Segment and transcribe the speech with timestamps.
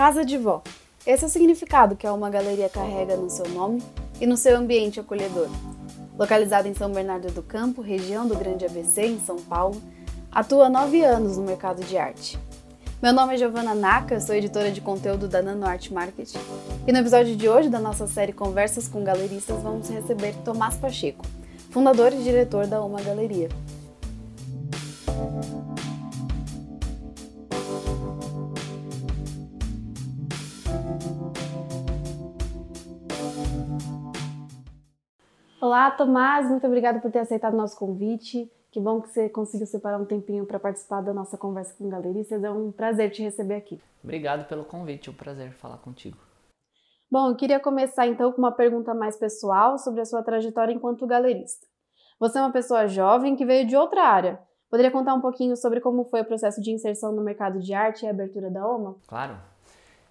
[0.00, 0.62] Casa de Vó.
[1.06, 3.82] Esse é o significado que a Uma Galeria carrega no seu nome
[4.18, 5.50] e no seu ambiente acolhedor.
[6.18, 9.78] Localizada em São Bernardo do Campo, região do Grande ABC, em São Paulo,
[10.32, 12.38] atua há nove anos no mercado de arte.
[13.02, 16.38] Meu nome é Giovana Naka, sou editora de conteúdo da Nano Art Marketing
[16.86, 21.26] e no episódio de hoje da nossa série Conversas com Galeristas vamos receber Tomás Pacheco,
[21.68, 23.50] fundador e diretor da Uma Galeria.
[35.70, 38.50] Olá, Tomás, muito obrigada por ter aceitado o nosso convite.
[38.72, 42.42] Que bom que você conseguiu separar um tempinho para participar da nossa conversa com galeristas.
[42.42, 43.80] É um prazer te receber aqui.
[44.02, 46.18] Obrigado pelo convite, é um prazer falar contigo.
[47.08, 51.06] Bom, eu queria começar então com uma pergunta mais pessoal sobre a sua trajetória enquanto
[51.06, 51.64] galerista.
[52.18, 54.40] Você é uma pessoa jovem que veio de outra área.
[54.68, 58.04] Poderia contar um pouquinho sobre como foi o processo de inserção no mercado de arte
[58.04, 58.96] e a abertura da OMA?
[59.06, 59.38] Claro.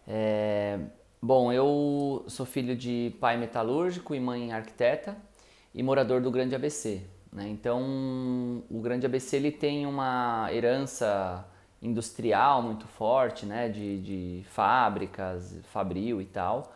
[0.07, 0.79] É...
[1.21, 5.27] Bom, eu sou filho de pai metalúrgico e mãe arquiteta
[5.73, 7.01] e morador do Grande ABC.
[7.31, 7.47] Né?
[7.49, 11.45] Então, o Grande ABC ele tem uma herança
[11.81, 13.69] industrial muito forte, né?
[13.69, 16.73] de, de fábricas, fabril e tal.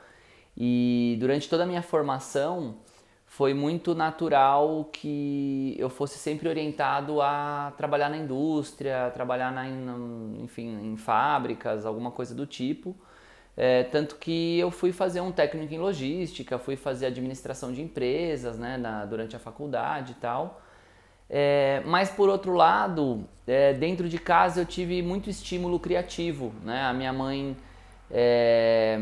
[0.56, 2.78] E durante toda a minha formação
[3.26, 9.68] foi muito natural que eu fosse sempre orientado a trabalhar na indústria, trabalhar na,
[10.38, 12.96] enfim, em fábricas, alguma coisa do tipo.
[13.56, 18.58] É, tanto que eu fui fazer um técnico em logística, fui fazer administração de empresas
[18.58, 20.62] né, na, durante a faculdade e tal.
[21.30, 26.54] É, mas por outro lado, é, dentro de casa eu tive muito estímulo criativo.
[26.64, 26.82] Né?
[26.84, 27.56] A minha mãe,
[28.10, 28.98] é,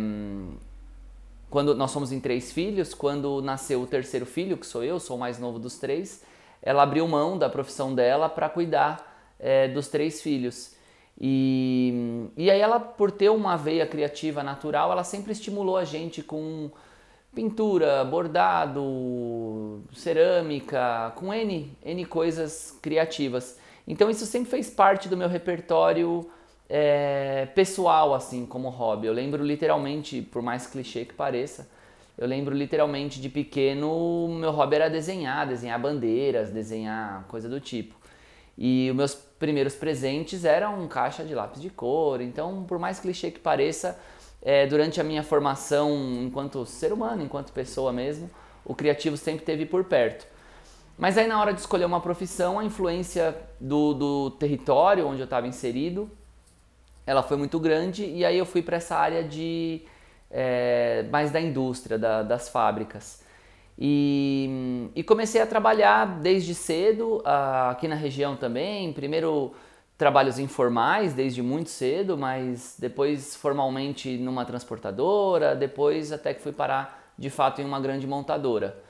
[1.49, 5.15] quando nós somos em três filhos, quando nasceu o terceiro filho, que sou eu, sou
[5.15, 6.23] o mais novo dos três,
[6.61, 10.75] ela abriu mão da profissão dela para cuidar é, dos três filhos.
[11.20, 16.23] E, e aí ela, por ter uma veia criativa natural, ela sempre estimulou a gente
[16.23, 16.72] com
[17.34, 23.58] pintura, bordado, cerâmica, com N, N coisas criativas.
[23.88, 26.30] Então isso sempre fez parte do meu repertório
[26.70, 29.08] é, pessoal, assim, como hobby.
[29.08, 31.70] Eu lembro literalmente, por mais clichê que pareça,
[32.17, 37.95] eu lembro literalmente de pequeno, meu hobby era desenhar, desenhar bandeiras, desenhar coisa do tipo.
[38.58, 42.21] E os meus primeiros presentes eram um caixa de lápis de cor.
[42.21, 43.99] Então, por mais clichê que pareça,
[44.39, 45.91] é, durante a minha formação
[46.21, 48.29] enquanto ser humano, enquanto pessoa mesmo,
[48.63, 50.27] o criativo sempre teve por perto.
[50.95, 55.25] Mas aí na hora de escolher uma profissão, a influência do, do território onde eu
[55.25, 56.09] estava inserido,
[57.05, 59.81] ela foi muito grande e aí eu fui para essa área de
[60.29, 63.20] é, mais da indústria, da, das fábricas.
[63.77, 67.21] E, e, comecei a trabalhar desde cedo,
[67.70, 68.93] aqui na região também.
[68.93, 69.54] Primeiro
[69.98, 77.14] trabalhos informais, desde muito cedo, mas depois formalmente numa transportadora, depois até que fui parar
[77.17, 78.82] de fato em uma grande montadora.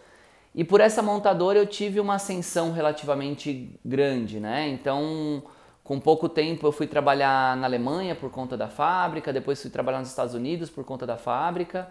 [0.55, 4.69] E por essa montadora eu tive uma ascensão relativamente grande, né?
[4.69, 5.43] Então,
[5.83, 9.99] com pouco tempo eu fui trabalhar na Alemanha por conta da fábrica, depois fui trabalhar
[9.99, 11.89] nos Estados Unidos por conta da fábrica.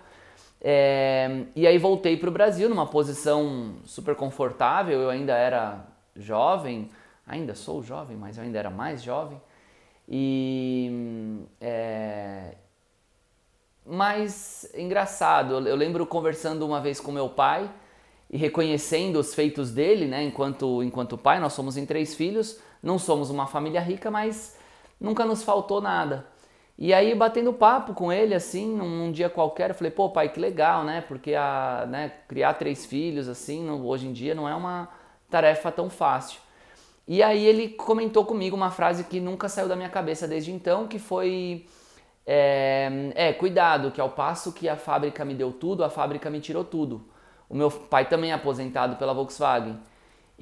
[0.62, 5.00] É, e aí voltei para o Brasil numa posição super confortável.
[5.00, 6.90] Eu ainda era jovem,
[7.26, 9.40] ainda sou jovem, mas eu ainda era mais jovem.
[10.08, 12.54] E é,
[13.86, 17.70] mas engraçado, eu lembro conversando uma vez com meu pai
[18.30, 20.22] e reconhecendo os feitos dele, né?
[20.22, 24.56] Enquanto enquanto pai, nós somos em três filhos, não somos uma família rica, mas
[25.00, 26.26] nunca nos faltou nada.
[26.80, 30.40] E aí, batendo papo com ele, assim, num, dia qualquer, eu falei, pô, pai, que
[30.40, 31.02] legal, né?
[31.06, 34.88] Porque a, né, criar três filhos, assim, no, hoje em dia não é uma
[35.28, 36.40] tarefa tão fácil.
[37.06, 40.88] E aí ele comentou comigo uma frase que nunca saiu da minha cabeça desde então,
[40.88, 41.66] que foi...
[42.26, 46.40] É, é, cuidado, que ao passo que a fábrica me deu tudo, a fábrica me
[46.40, 47.04] tirou tudo.
[47.48, 49.78] O meu pai também é aposentado pela Volkswagen.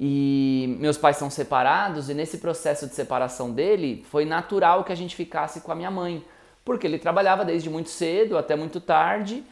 [0.01, 4.95] E meus pais são separados, e nesse processo de separação dele, foi natural que a
[4.95, 6.23] gente ficasse com a minha mãe,
[6.63, 9.43] porque ele trabalhava desde muito cedo até muito tarde,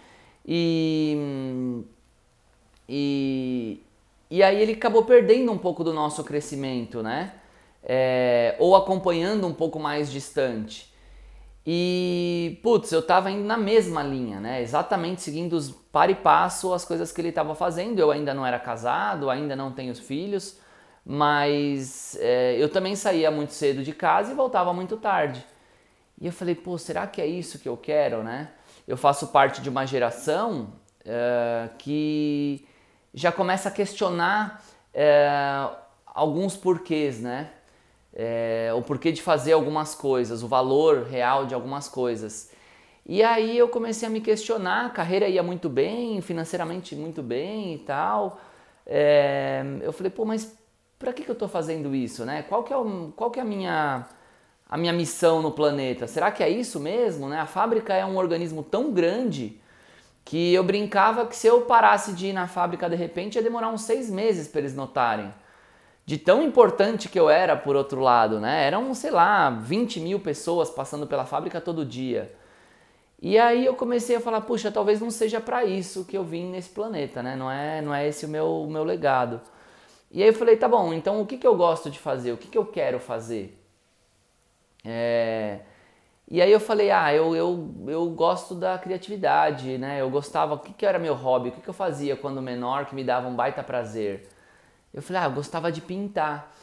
[0.46, 1.84] e,
[2.88, 3.84] e,
[4.30, 7.34] e aí ele acabou perdendo um pouco do nosso crescimento, né?
[7.84, 10.94] É, ou acompanhando um pouco mais distante.
[11.70, 14.62] E, putz, eu tava indo na mesma linha, né?
[14.62, 18.00] Exatamente seguindo os par e passo as coisas que ele estava fazendo.
[18.00, 20.58] Eu ainda não era casado, ainda não tenho filhos,
[21.06, 25.46] mas é, eu também saía muito cedo de casa e voltava muito tarde.
[26.20, 28.52] E eu falei, pô, será que é isso que eu quero, né?
[28.88, 30.74] Eu faço parte de uma geração
[31.06, 32.66] é, que
[33.14, 35.70] já começa a questionar é,
[36.06, 37.52] alguns porquês, né?
[38.20, 42.52] é, o porquê de fazer algumas coisas, o valor real de algumas coisas.
[43.06, 47.76] E aí eu comecei a me questionar, a carreira ia muito bem, financeiramente muito bem
[47.76, 48.42] e tal.
[49.82, 50.58] Eu falei, pô, mas
[50.98, 52.42] para que, que eu estou fazendo isso, né?
[52.42, 54.08] Qual que é, o, qual que é a minha
[54.70, 56.08] a minha missão no planeta?
[56.08, 57.40] Será que é isso mesmo, né?
[57.40, 59.60] A fábrica é um organismo tão grande
[60.26, 63.70] que eu brincava que se eu parasse de ir na fábrica de repente ia demorar
[63.70, 65.34] uns seis meses para eles notarem.
[66.06, 68.66] De tão importante que eu era, por outro lado, né?
[68.66, 72.34] Eram, sei lá, 20 mil pessoas passando pela fábrica todo dia.
[73.22, 76.52] E aí eu comecei a falar, puxa, talvez não seja para isso que eu vim
[76.52, 77.36] nesse planeta, né?
[77.36, 79.42] Não é, não é esse o meu, o meu legado.
[80.12, 82.32] E aí eu falei, tá bom, então o que, que eu gosto de fazer?
[82.32, 83.58] O que, que eu quero fazer?
[84.88, 85.60] É...
[86.30, 90.02] E aí eu falei, ah, eu, eu, eu gosto da criatividade, né?
[90.02, 91.50] Eu gostava, o que, que era meu hobby?
[91.50, 94.28] O que, que eu fazia quando menor que me dava um baita prazer?
[94.94, 96.54] Eu falei, ah, eu gostava de pintar.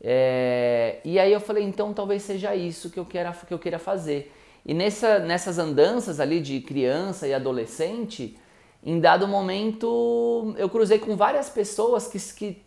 [0.00, 1.00] É...
[1.04, 4.32] E aí eu falei, então talvez seja isso que eu queira, que eu queira fazer.
[4.64, 8.38] E nessa, nessas andanças ali de criança e adolescente,
[8.82, 12.62] em dado momento eu cruzei com várias pessoas que, que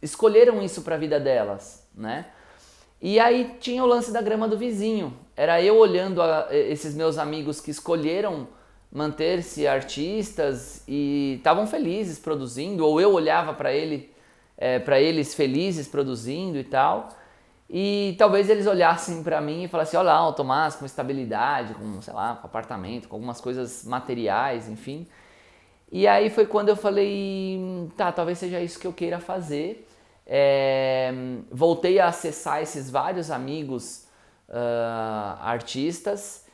[0.00, 2.26] escolheram isso para a vida delas, né?
[3.02, 5.12] E aí tinha o lance da grama do vizinho.
[5.36, 8.46] Era eu olhando a, esses meus amigos que escolheram
[8.92, 14.12] manter-se artistas e estavam felizes produzindo, ou eu olhava para ele,
[14.56, 17.08] é, para eles felizes produzindo e tal.
[17.68, 22.00] E talvez eles olhassem para mim e falassem: olha lá, o Tomás com estabilidade, com,
[22.02, 25.08] sei lá, com apartamento, com algumas coisas materiais, enfim.
[25.90, 27.58] E aí foi quando eu falei:
[27.96, 29.88] tá, talvez seja isso que eu queira fazer.
[30.26, 31.12] É,
[31.50, 34.06] voltei a acessar esses vários amigos
[34.48, 36.46] uh, artistas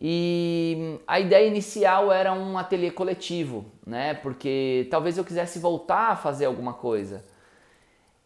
[0.00, 4.14] e a ideia inicial era um ateliê coletivo, né?
[4.14, 7.22] Porque talvez eu quisesse voltar a fazer alguma coisa.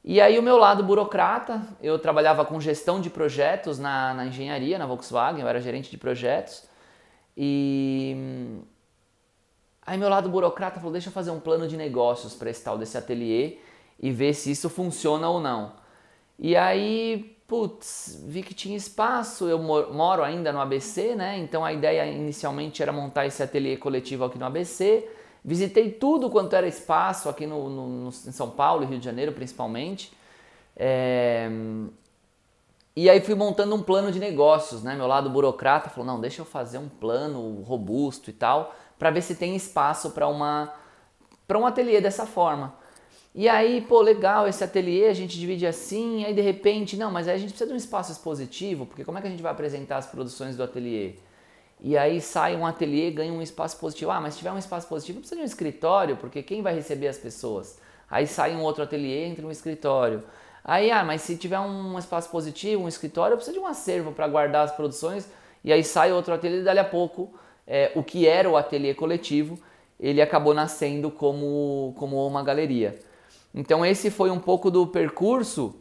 [0.05, 4.79] E aí o meu lado burocrata, eu trabalhava com gestão de projetos na, na engenharia,
[4.79, 6.63] na Volkswagen, eu era gerente de projetos.
[7.37, 8.61] E
[9.83, 12.79] aí meu lado burocrata falou, deixa eu fazer um plano de negócios para esse tal
[12.79, 13.59] desse ateliê
[14.01, 15.73] e ver se isso funciona ou não.
[16.39, 21.39] E aí, putz, vi que tinha espaço, eu moro ainda no ABC, né?
[21.39, 25.09] Então a ideia inicialmente era montar esse ateliê coletivo aqui no ABC.
[25.45, 29.33] Visitei tudo quanto era espaço aqui no, no, no em São Paulo Rio de Janeiro,
[29.33, 30.13] principalmente.
[30.77, 31.49] É...
[32.97, 34.95] E aí fui montando um plano de negócios, né?
[34.95, 39.21] Meu lado burocrata falou: não, deixa eu fazer um plano robusto e tal, para ver
[39.21, 40.73] se tem espaço para uma
[41.47, 42.73] para um ateliê dessa forma.
[43.35, 47.27] E aí, pô, legal esse ateliê, a gente divide assim, aí de repente, não, mas
[47.27, 49.51] aí a gente precisa de um espaço expositivo, porque como é que a gente vai
[49.51, 51.15] apresentar as produções do ateliê?
[51.81, 54.11] E aí sai um ateliê, ganha um espaço positivo.
[54.13, 57.09] Ah, mas se tiver um espaço positivo, precisa de um escritório, porque quem vai receber
[57.09, 57.79] as pessoas?
[58.09, 60.23] Aí sai um outro ateliê, entra um escritório.
[60.65, 64.29] Aí, ah, mas se tiver um espaço positivo, um escritório, precisa de um acervo para
[64.29, 65.29] guardar as produções.
[65.63, 67.35] E aí sai outro ateliê, e dali a pouco,
[67.67, 69.59] é, o que era o ateliê coletivo,
[69.99, 72.99] ele acabou nascendo como, como uma galeria.
[73.55, 75.77] Então esse foi um pouco do percurso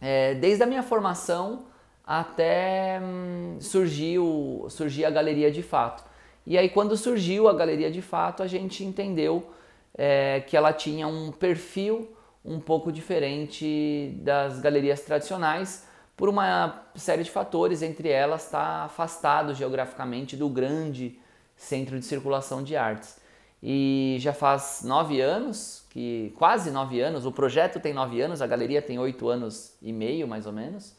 [0.00, 1.64] é, desde a minha formação
[2.06, 6.04] até hum, surgiu surgir a galeria de fato.
[6.46, 9.50] E aí quando surgiu a galeria de fato a gente entendeu
[9.96, 12.08] é, que ela tinha um perfil
[12.44, 15.84] um pouco diferente das galerias tradicionais
[16.16, 21.18] por uma série de fatores, entre elas estar tá afastado geograficamente do grande
[21.56, 23.18] centro de circulação de artes.
[23.62, 28.46] E já faz nove anos, que quase nove anos, o projeto tem nove anos, a
[28.46, 30.94] galeria tem oito anos e meio mais ou menos,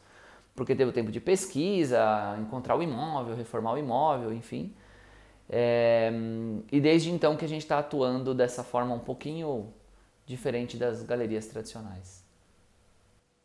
[0.56, 4.74] porque teve o tempo de pesquisa, encontrar o imóvel, reformar o imóvel, enfim.
[5.48, 6.10] É,
[6.72, 9.72] e desde então que a gente está atuando dessa forma um pouquinho
[10.26, 12.24] diferente das galerias tradicionais.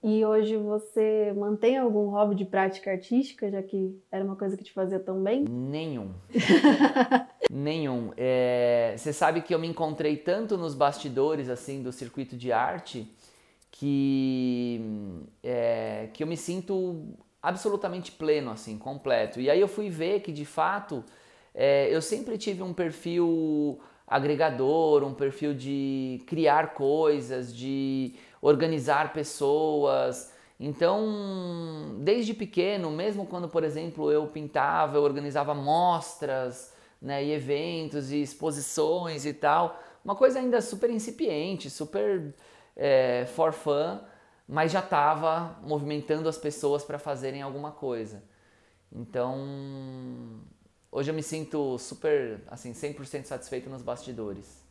[0.04, 4.64] E hoje você mantém algum hobby de prática artística, já que era uma coisa que
[4.64, 5.46] te fazia tão bem?
[5.46, 6.12] Nenhum.
[7.50, 8.12] Nenhum.
[8.18, 13.10] É, você sabe que eu me encontrei tanto nos bastidores assim do circuito de arte
[13.72, 14.82] que,
[15.42, 19.40] é, que eu me sinto absolutamente pleno, assim, completo.
[19.40, 21.02] E aí eu fui ver que de fato
[21.56, 30.34] é, eu sempre tive um perfil agregador, um perfil de criar coisas, de organizar pessoas.
[30.60, 38.12] Então, desde pequeno, mesmo quando, por exemplo, eu pintava, eu organizava mostras, né, e eventos
[38.12, 42.36] e exposições e tal, uma coisa ainda super incipiente, super
[42.76, 44.00] é, for fun,
[44.48, 48.24] mas já estava movimentando as pessoas para fazerem alguma coisa.
[48.92, 50.42] Então,
[50.92, 54.62] hoje eu me sinto super, assim, 100% satisfeito nos bastidores.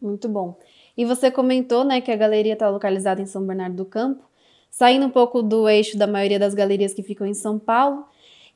[0.00, 0.58] Muito bom.
[0.98, 4.24] E você comentou, né, que a galeria está localizada em São Bernardo do Campo,
[4.68, 8.04] saindo um pouco do eixo da maioria das galerias que ficam em São Paulo.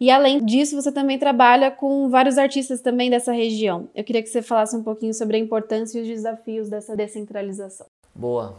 [0.00, 3.88] E além disso, você também trabalha com vários artistas também dessa região.
[3.94, 7.86] Eu queria que você falasse um pouquinho sobre a importância e os desafios dessa descentralização.
[8.12, 8.58] Boa,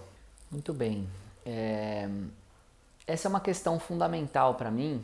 [0.49, 1.05] muito bem.
[1.45, 2.07] É...
[3.05, 5.03] Essa é uma questão fundamental para mim.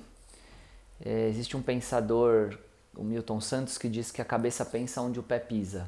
[1.05, 2.57] É, existe um pensador,
[2.95, 5.85] o Milton Santos, que diz que a cabeça pensa onde o pé pisa.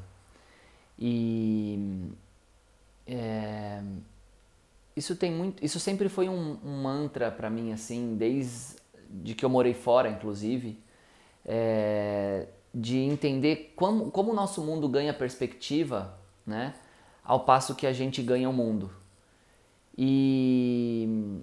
[0.99, 2.11] E
[3.13, 3.81] é,
[4.95, 9.49] isso tem muito, isso sempre foi um, um mantra para mim assim, desde que eu
[9.49, 10.79] morei fora, inclusive,
[11.45, 16.73] é, de entender como, como o nosso mundo ganha perspectiva, né,
[17.23, 18.89] ao passo que a gente ganha o mundo.
[19.97, 21.41] E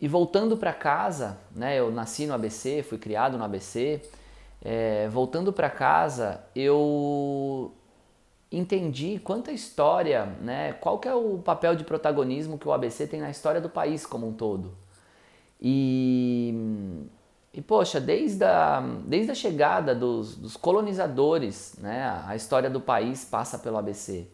[0.00, 4.02] e voltando para casa, né, eu nasci no ABC, fui criado no ABC.
[4.62, 7.72] É, voltando para casa, eu
[8.56, 13.20] entendi quanta história, né, qual que é o papel de protagonismo que o ABC tem
[13.20, 14.72] na história do país como um todo.
[15.60, 16.54] E,
[17.52, 23.24] e poxa, desde a, desde a chegada dos, dos colonizadores, né, a história do país
[23.24, 24.26] passa pelo ABC.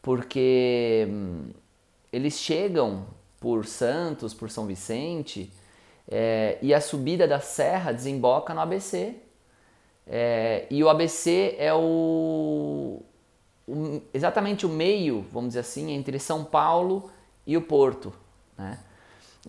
[0.00, 1.50] Porque hum,
[2.12, 3.06] eles chegam
[3.40, 5.52] por Santos, por São Vicente,
[6.08, 9.16] é, e a subida da serra desemboca no ABC.
[10.06, 13.02] É, e o ABC é o,
[13.66, 17.10] o, exatamente o meio, vamos dizer assim, entre São Paulo
[17.46, 18.12] e o Porto.
[18.56, 18.78] Né?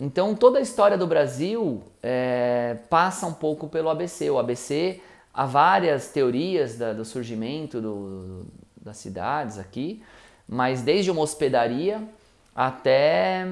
[0.00, 4.30] Então toda a história do Brasil é, passa um pouco pelo ABC.
[4.30, 5.00] O ABC,
[5.32, 8.46] há várias teorias da, do surgimento do,
[8.80, 10.02] das cidades aqui,
[10.48, 12.02] mas desde uma hospedaria
[12.54, 13.46] até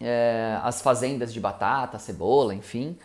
[0.00, 2.96] é, as fazendas de batata, cebola, enfim.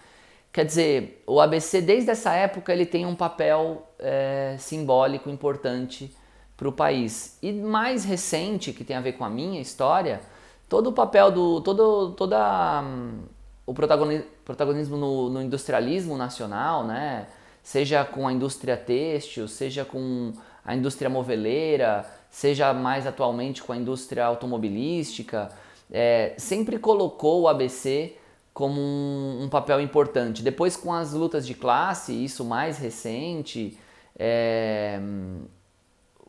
[0.51, 6.13] Quer dizer, o ABC desde essa época ele tem um papel é, simbólico importante
[6.61, 7.39] para o país.
[7.41, 10.21] E mais recente, que tem a ver com a minha história,
[10.69, 13.23] todo o papel do todo toda um,
[13.65, 17.25] o protagonismo no, no, industrialismo nacional, né?
[17.63, 23.77] Seja com a indústria têxtil, seja com a indústria moveleira, seja mais atualmente com a
[23.77, 25.49] indústria automobilística,
[25.91, 28.15] é, sempre colocou o ABC
[28.53, 30.43] como um, um, papel importante.
[30.43, 33.79] Depois, com as lutas de classe, isso mais recente,
[34.15, 34.99] é,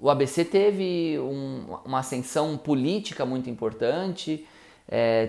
[0.02, 4.44] o ABC teve um, uma ascensão política muito importante,
[4.88, 5.28] é,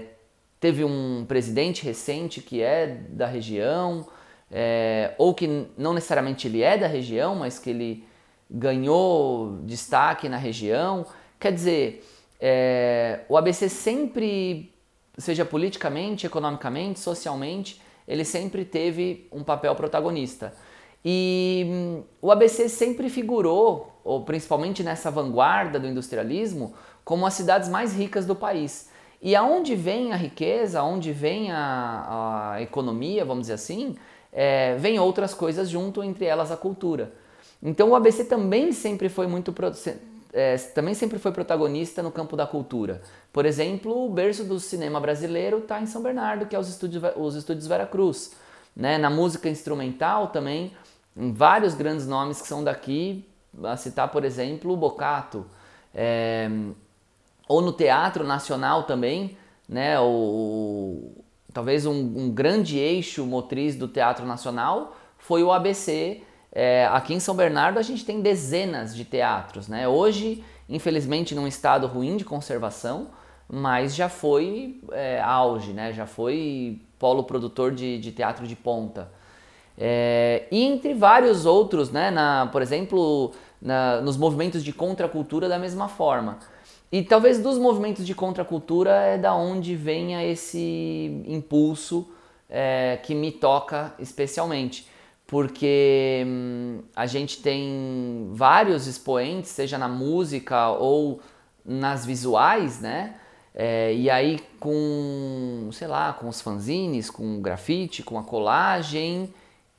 [0.59, 4.07] teve um presidente recente que é da região,
[4.51, 8.03] é, ou que não necessariamente ele é da região, mas que ele
[8.49, 11.05] ganhou destaque na região.
[11.39, 12.03] Quer dizer,
[12.39, 14.73] é, o ABC sempre,
[15.19, 20.51] seja politicamente, economicamente, socialmente, ele sempre teve um papel protagonista.
[21.03, 27.69] E hum, o ABC sempre figurou, ou principalmente nessa vanguarda do industrialismo, como as cidades
[27.69, 28.89] mais ricas do país.
[29.22, 33.95] E aonde vem a riqueza, aonde vem a, a economia, vamos dizer assim,
[34.31, 37.13] é, vem outras coisas junto, entre elas a cultura.
[37.62, 39.53] Então o ABC também sempre foi muito
[40.33, 43.01] é, também sempre foi protagonista no campo da cultura.
[43.31, 47.03] Por exemplo, o berço do cinema brasileiro está em São Bernardo, que é os estúdios,
[47.15, 48.33] os estúdios Veracruz.
[48.75, 48.98] Né?
[48.98, 50.74] Na música instrumental também,
[51.15, 53.27] vários grandes nomes que são daqui,
[53.63, 55.46] a citar, por exemplo, o Bocato.
[55.93, 56.50] É,
[57.48, 60.00] ou no Teatro Nacional também, né?
[60.00, 61.12] o,
[61.53, 67.20] talvez um, um grande eixo motriz do Teatro Nacional foi o ABC, é, aqui em
[67.20, 69.88] São Bernardo a gente tem dezenas de teatros, né?
[69.88, 73.08] Hoje, infelizmente, num estado ruim de conservação,
[73.50, 75.91] mas já foi é, auge, né?
[75.93, 79.12] Já foi polo produtor de, de teatro de ponta.
[79.77, 82.11] É, e entre vários outros, né?
[82.11, 86.39] Na, por exemplo, na, nos movimentos de contracultura da mesma forma.
[86.91, 92.07] E talvez dos movimentos de contracultura é da onde venha esse impulso
[92.49, 94.87] é, que me toca especialmente
[95.33, 101.21] porque hum, a gente tem vários expoentes, seja na música ou
[101.65, 103.15] nas visuais, né?
[103.55, 109.33] É, e aí com, sei lá, com os fanzines, com o grafite, com a colagem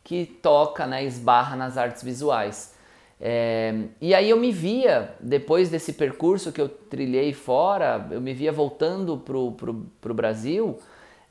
[0.05, 2.75] que toca, né, esbarra nas artes visuais.
[3.21, 8.35] É, e aí eu me via, depois desse percurso que eu trilhei fora, eu me
[8.35, 10.79] via voltando pro, pro, pro Brasil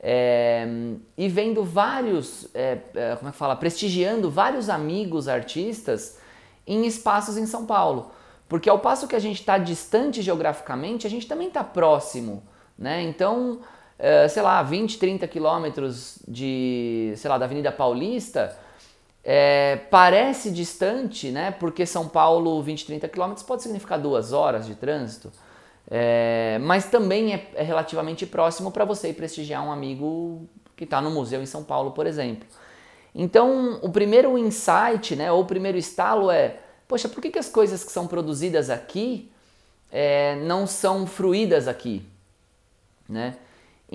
[0.00, 0.66] é,
[1.16, 6.18] e vendo vários, é, é, como é que fala, prestigiando vários amigos artistas
[6.66, 8.10] em espaços em São Paulo.
[8.48, 12.42] Porque ao passo que a gente está distante geograficamente, a gente também está próximo,
[12.78, 13.02] né?
[13.02, 13.60] Então,
[13.98, 18.54] é, sei lá, 20, 30 quilômetros de, sei lá, da Avenida Paulista,
[19.24, 21.50] é, parece distante, né?
[21.50, 25.32] Porque São Paulo, 20, 30 quilômetros pode significar duas horas de trânsito.
[25.90, 31.00] É, mas também é, é relativamente próximo para você ir prestigiar um amigo que está
[31.00, 32.46] no museu em São Paulo, por exemplo.
[33.14, 37.48] Então, o primeiro insight, né, ou o primeiro estalo é, poxa, por que, que as
[37.48, 39.30] coisas que são produzidas aqui
[39.90, 42.04] é, não são fruídas aqui,
[43.08, 43.36] né?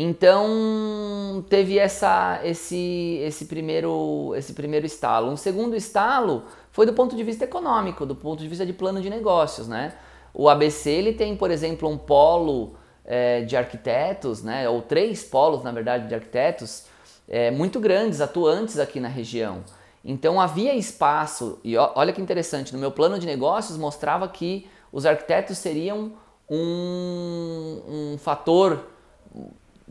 [0.01, 5.29] Então teve essa, esse, esse, primeiro, esse primeiro estalo.
[5.29, 9.01] Um segundo estalo foi do ponto de vista econômico, do ponto de vista de plano
[9.01, 9.93] de negócios, né?
[10.33, 14.69] O ABC ele tem, por exemplo, um polo é, de arquitetos, né?
[14.69, 16.85] Ou três polos, na verdade, de arquitetos
[17.27, 19.65] é, muito grandes, atuantes aqui na região.
[20.05, 25.05] Então havia espaço, e olha que interessante, no meu plano de negócios mostrava que os
[25.05, 26.13] arquitetos seriam
[26.49, 28.81] um, um fator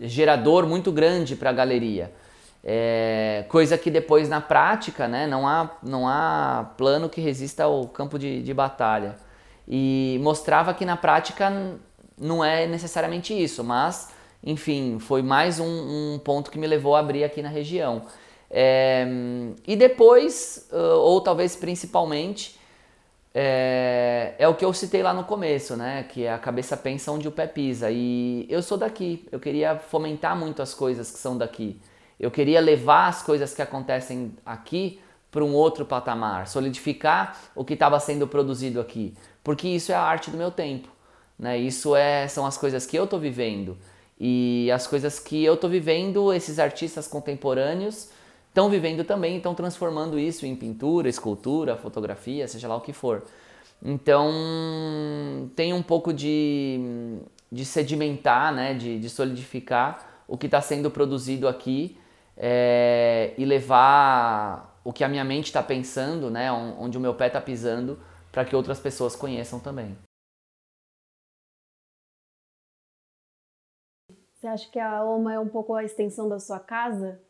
[0.01, 2.13] gerador muito grande para a galeria.
[2.63, 7.87] É, coisa que depois na prática né, não, há, não há plano que resista ao
[7.89, 9.17] campo de, de batalha.
[9.67, 11.53] E mostrava que na prática
[12.19, 14.11] não é necessariamente isso, mas
[14.43, 18.03] enfim, foi mais um, um ponto que me levou a abrir aqui na região.
[18.51, 19.07] É,
[19.67, 22.58] e depois, ou talvez principalmente,
[23.41, 26.03] é, é, o que eu citei lá no começo, né?
[26.03, 27.89] Que é a cabeça pensa onde o pé pisa.
[27.89, 31.81] E eu sou daqui, eu queria fomentar muito as coisas que são daqui.
[32.19, 37.75] Eu queria levar as coisas que acontecem aqui para um outro patamar, solidificar o que
[37.75, 39.15] estava sendo produzido aqui,
[39.45, 40.89] porque isso é a arte do meu tempo,
[41.39, 41.57] né?
[41.57, 43.79] Isso é, são as coisas que eu estou vivendo.
[44.19, 48.09] E as coisas que eu estou vivendo, esses artistas contemporâneos
[48.49, 53.25] estão vivendo também, estão transformando isso em pintura, escultura, fotografia, seja lá o que for.
[53.83, 54.31] Então
[55.55, 61.47] tem um pouco de, de sedimentar, né, de, de solidificar o que está sendo produzido
[61.47, 61.97] aqui
[62.37, 67.29] é, e levar o que a minha mente está pensando, né, onde o meu pé
[67.29, 67.99] está pisando,
[68.33, 69.97] para que outras pessoas conheçam também.
[74.35, 77.21] Você acha que a OMA é um pouco a extensão da sua casa?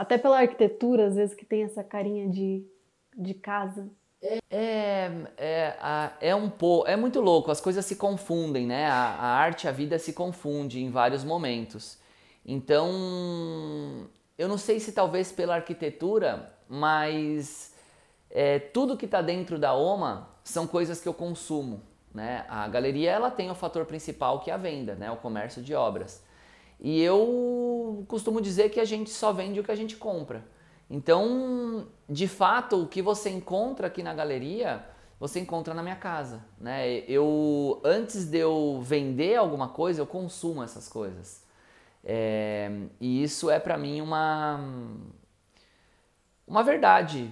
[0.00, 2.64] Até pela arquitetura, às vezes, que tem essa carinha de,
[3.14, 3.86] de casa.
[4.50, 5.76] É, é,
[6.22, 8.86] é um pouco, é muito louco, as coisas se confundem, né?
[8.86, 11.98] A, a arte, a vida se confunde em vários momentos.
[12.46, 14.08] Então,
[14.38, 17.74] eu não sei se talvez pela arquitetura, mas
[18.30, 21.82] é, tudo que está dentro da OMA são coisas que eu consumo.
[22.14, 22.46] Né?
[22.48, 25.10] A galeria ela tem o fator principal que é a venda, né?
[25.10, 26.24] o comércio de obras.
[26.80, 30.44] E eu costumo dizer que a gente só vende o que a gente compra.
[30.88, 34.84] Então, de fato, o que você encontra aqui na galeria,
[35.20, 37.04] você encontra na minha casa, né?
[37.06, 41.44] Eu antes de eu vender alguma coisa, eu consumo essas coisas.
[42.02, 44.58] É, e isso é para mim uma
[46.46, 47.30] uma verdade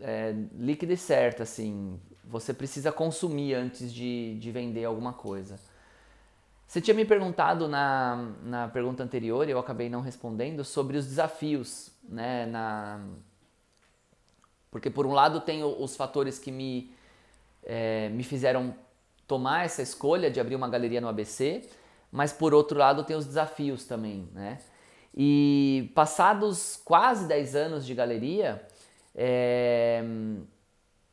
[0.00, 1.98] é, líquida e certa, assim.
[2.24, 5.58] Você precisa consumir antes de, de vender alguma coisa.
[6.74, 11.92] Você tinha me perguntado na, na pergunta anterior, eu acabei não respondendo, sobre os desafios,
[12.02, 12.46] né?
[12.46, 13.00] Na...
[14.72, 16.92] Porque por um lado tem os fatores que me,
[17.62, 18.74] é, me fizeram
[19.24, 21.62] tomar essa escolha de abrir uma galeria no ABC,
[22.10, 24.58] mas por outro lado tem os desafios também, né?
[25.16, 28.66] E passados quase 10 anos de galeria,
[29.14, 30.02] é,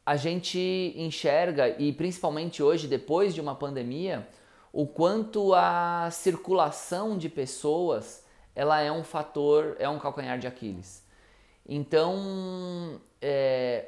[0.04, 4.28] a gente enxerga, e principalmente hoje, depois de uma pandemia,
[4.72, 8.24] o quanto a circulação de pessoas
[8.56, 11.04] ela é um fator, é um calcanhar de Aquiles.
[11.68, 13.86] Então, é,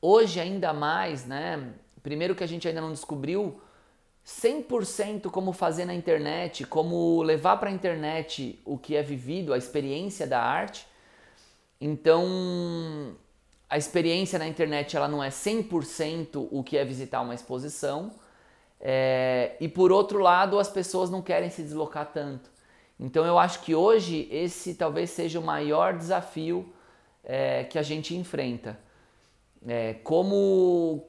[0.00, 1.72] hoje ainda mais, né?
[2.02, 3.60] Primeiro que a gente ainda não descobriu
[4.24, 9.58] 100% como fazer na internet, como levar para a internet o que é vivido, a
[9.58, 10.86] experiência da arte.
[11.80, 13.16] Então,
[13.68, 18.12] a experiência na internet ela não é 100% o que é visitar uma exposição,
[18.84, 22.50] é, e por outro lado, as pessoas não querem se deslocar tanto.
[22.98, 26.72] Então eu acho que hoje esse talvez seja o maior desafio
[27.22, 28.78] é, que a gente enfrenta.
[29.66, 31.06] É, como,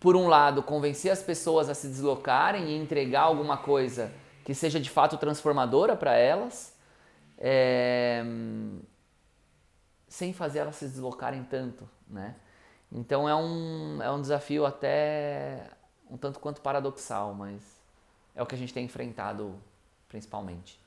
[0.00, 4.10] por um lado, convencer as pessoas a se deslocarem e entregar alguma coisa
[4.44, 6.74] que seja de fato transformadora para elas,
[7.36, 8.24] é,
[10.08, 12.34] sem fazer elas se deslocarem tanto, né?
[12.90, 15.68] Então é um, é um desafio até
[16.10, 17.62] um tanto quanto paradoxal, mas
[18.34, 19.54] é o que a gente tem enfrentado
[20.08, 20.78] principalmente.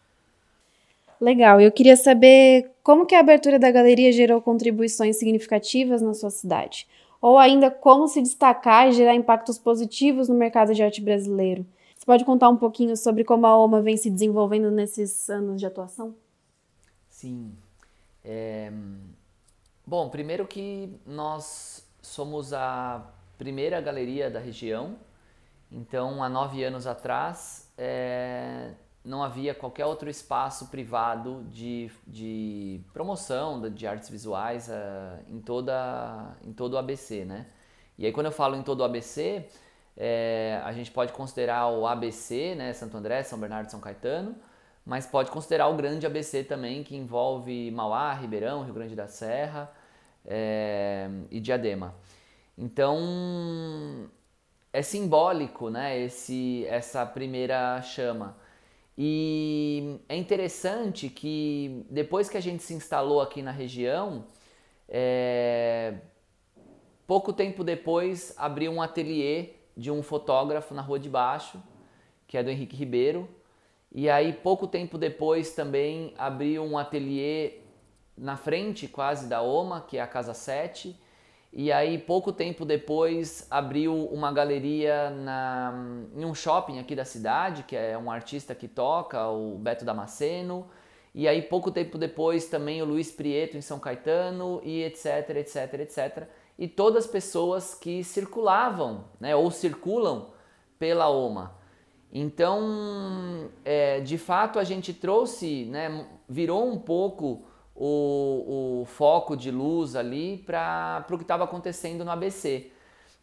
[1.19, 1.61] Legal.
[1.61, 6.87] Eu queria saber como que a abertura da galeria gerou contribuições significativas na sua cidade,
[7.21, 11.65] ou ainda como se destacar e gerar impactos positivos no mercado de arte brasileiro.
[11.95, 15.67] Você pode contar um pouquinho sobre como a OMA vem se desenvolvendo nesses anos de
[15.67, 16.15] atuação?
[17.07, 17.51] Sim.
[18.25, 18.71] É...
[19.85, 23.05] Bom, primeiro que nós somos a
[23.37, 24.95] primeira galeria da região
[25.71, 28.71] então, há nove anos atrás, é,
[29.03, 36.35] não havia qualquer outro espaço privado de, de promoção de artes visuais uh, em, toda,
[36.43, 37.47] em todo o ABC, né?
[37.97, 39.47] E aí quando eu falo em todo o ABC,
[39.95, 44.35] é, a gente pode considerar o ABC, né, Santo André, São Bernardo São Caetano,
[44.85, 49.71] mas pode considerar o grande ABC também, que envolve Mauá, Ribeirão, Rio Grande da Serra
[50.25, 51.95] é, e Diadema.
[52.57, 54.09] Então
[54.73, 58.37] é simbólico né, esse, essa primeira chama.
[58.97, 64.25] E é interessante que depois que a gente se instalou aqui na região,
[64.87, 65.95] é,
[67.07, 71.61] pouco tempo depois abriu um ateliê de um fotógrafo na Rua de Baixo,
[72.27, 73.27] que é do Henrique Ribeiro.
[73.93, 77.59] E aí, pouco tempo depois, também abriu um ateliê
[78.17, 80.95] na frente quase da OMA, que é a Casa 7.
[81.53, 85.73] E aí, pouco tempo depois, abriu uma galeria na,
[86.15, 90.67] em um shopping aqui da cidade, que é um artista que toca, o Beto Damasceno.
[91.13, 95.73] E aí, pouco tempo depois, também o Luiz Prieto em São Caetano, e etc, etc,
[95.81, 96.27] etc
[96.61, 100.27] e todas as pessoas que circulavam, né, ou circulam
[100.77, 101.55] pela OMA.
[102.13, 107.43] Então, é, de fato, a gente trouxe, né, virou um pouco
[107.83, 112.71] o, o foco de luz ali para o que estava acontecendo no ABC.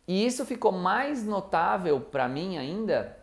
[0.06, 3.16] E isso ficou mais notável para mim ainda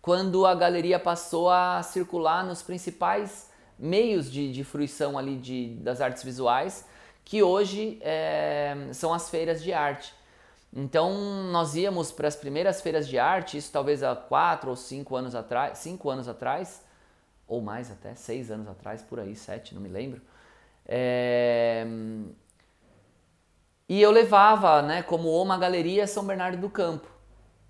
[0.00, 6.00] quando a galeria passou a circular nos principais meios de, de fruição ali de, das
[6.00, 6.86] artes visuais,
[7.24, 10.14] que hoje é, são as feiras de arte.
[10.72, 15.16] Então nós íamos para as primeiras feiras de arte, isso talvez há quatro ou cinco
[15.16, 16.84] anos atrás, cinco anos atrás,
[17.48, 20.22] ou mais até, seis anos atrás, por aí, sete, não me lembro.
[20.86, 21.86] É,
[23.88, 27.08] e eu levava, né, como uma galeria São Bernardo do Campo.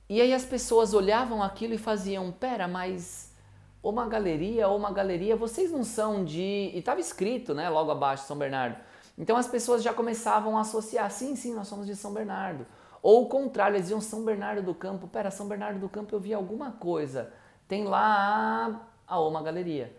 [0.08, 3.34] E aí as pessoas olhavam aquilo e faziam, pera, mas
[3.82, 6.70] uma galeria, uma galeria, vocês não são de.
[6.74, 8.76] E estava escrito, né, logo abaixo, São Bernardo
[9.18, 12.66] então as pessoas já começavam a associar, sim, sim, nós somos de São Bernardo.
[13.02, 16.20] Ou o contrário, eles diziam São Bernardo do Campo, pera, São Bernardo do Campo eu
[16.20, 17.32] vi alguma coisa,
[17.66, 19.96] tem lá a, a Galeria.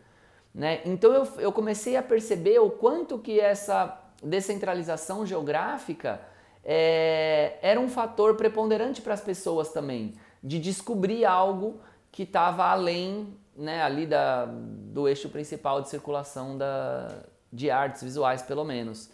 [0.58, 0.82] Né?
[0.86, 6.20] Então eu, eu comecei a perceber o quanto que essa descentralização geográfica
[6.65, 11.80] é, era um fator preponderante para as pessoas também, de descobrir algo
[12.12, 17.20] que estava além né, ali da, do eixo principal de circulação da,
[17.54, 19.12] de artes visuais, pelo menos.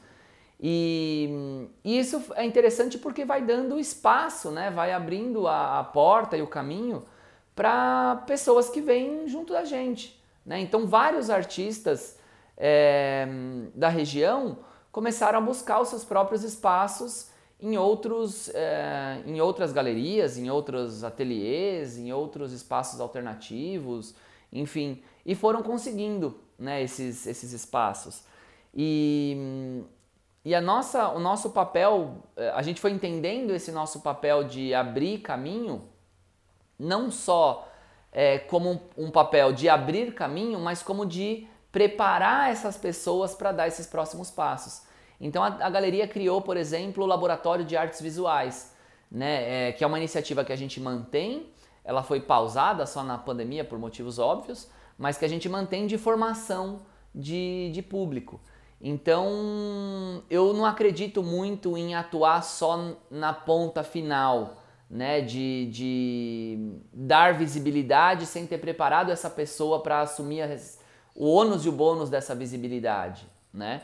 [0.62, 4.72] E, e, isso é interessante porque vai dando espaço, né?
[4.72, 7.04] vai abrindo a, a porta e o caminho
[7.54, 10.23] para pessoas que vêm junto da gente.
[10.46, 10.60] Né?
[10.60, 12.18] Então, vários artistas
[12.58, 13.28] é,
[13.74, 14.60] da região
[14.92, 17.30] começaram a buscar os seus próprios espaços
[17.60, 24.14] em, outros, é, em outras galerias, em outros ateliês, em outros espaços alternativos,
[24.52, 28.24] enfim, e foram conseguindo né, esses, esses espaços.
[28.74, 29.84] E,
[30.44, 34.74] e a nossa, o nosso papel, eh, a gente foi entendendo esse nosso papel de
[34.74, 35.88] abrir caminho,
[36.78, 37.68] não só
[38.14, 43.52] é, como um, um papel de abrir caminho, mas como de preparar essas pessoas para
[43.52, 44.84] dar esses próximos passos.
[45.20, 48.76] Então a, a, galeria criou, por exemplo, o Laboratório de Artes Visuais,
[49.10, 51.48] né, é, que é uma iniciativa que a gente mantém,
[51.84, 55.98] ela foi pausada só na pandemia por motivos óbvios, mas que a gente mantém de
[55.98, 56.82] formação
[57.14, 58.40] de, de público.
[58.80, 64.63] Então eu não acredito muito em atuar só na ponta final,
[64.94, 65.22] né?
[65.22, 70.48] De, de dar visibilidade sem ter preparado essa pessoa para assumir
[71.16, 73.82] o ônus e o bônus dessa visibilidade, né?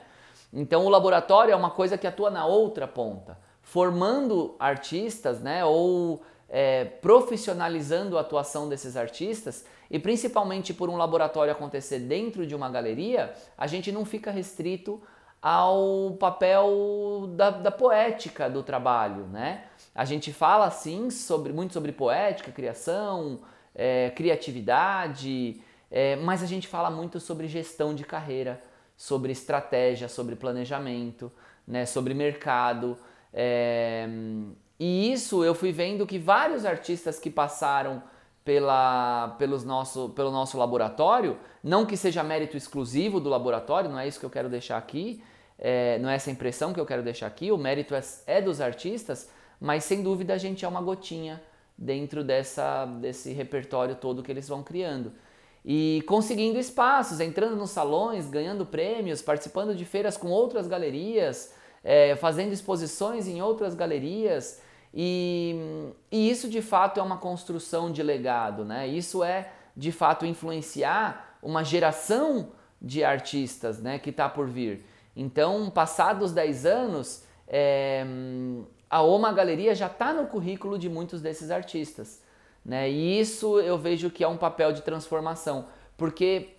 [0.53, 5.65] Então o laboratório é uma coisa que atua na outra ponta, formando artistas, né?
[5.65, 12.53] Ou é, profissionalizando a atuação desses artistas e principalmente por um laboratório acontecer dentro de
[12.53, 15.01] uma galeria, a gente não fica restrito
[15.41, 19.68] ao papel da, da poética do trabalho, né?
[19.93, 23.39] A gente fala sim sobre muito sobre poética, criação,
[23.75, 28.61] é, criatividade, é, mas a gente fala muito sobre gestão de carreira,
[28.95, 31.31] sobre estratégia, sobre planejamento,
[31.67, 32.97] né, sobre mercado.
[33.33, 34.07] É,
[34.79, 38.01] e isso eu fui vendo que vários artistas que passaram
[38.43, 44.07] pela, pelos nosso, pelo nosso laboratório, não que seja mérito exclusivo do laboratório, não é
[44.07, 45.21] isso que eu quero deixar aqui,
[45.57, 48.61] é, não é essa impressão que eu quero deixar aqui, o mérito é, é dos
[48.61, 51.41] artistas, mas sem dúvida a gente é uma gotinha
[51.77, 55.11] dentro dessa, desse repertório todo que eles vão criando.
[55.65, 62.15] E conseguindo espaços, entrando nos salões, ganhando prêmios, participando de feiras com outras galerias, é,
[62.15, 64.61] fazendo exposições em outras galerias.
[64.93, 68.87] E, e, isso de fato é uma construção de legado, né?
[68.87, 74.85] Isso é de fato influenciar uma geração de artistas né, que está por vir.
[75.15, 78.05] Então, passados 10 anos, é,
[78.89, 82.21] a Oma Galeria já está no currículo de muitos desses artistas.
[82.65, 82.89] Né?
[82.89, 86.55] E isso eu vejo que é um papel de transformação, porque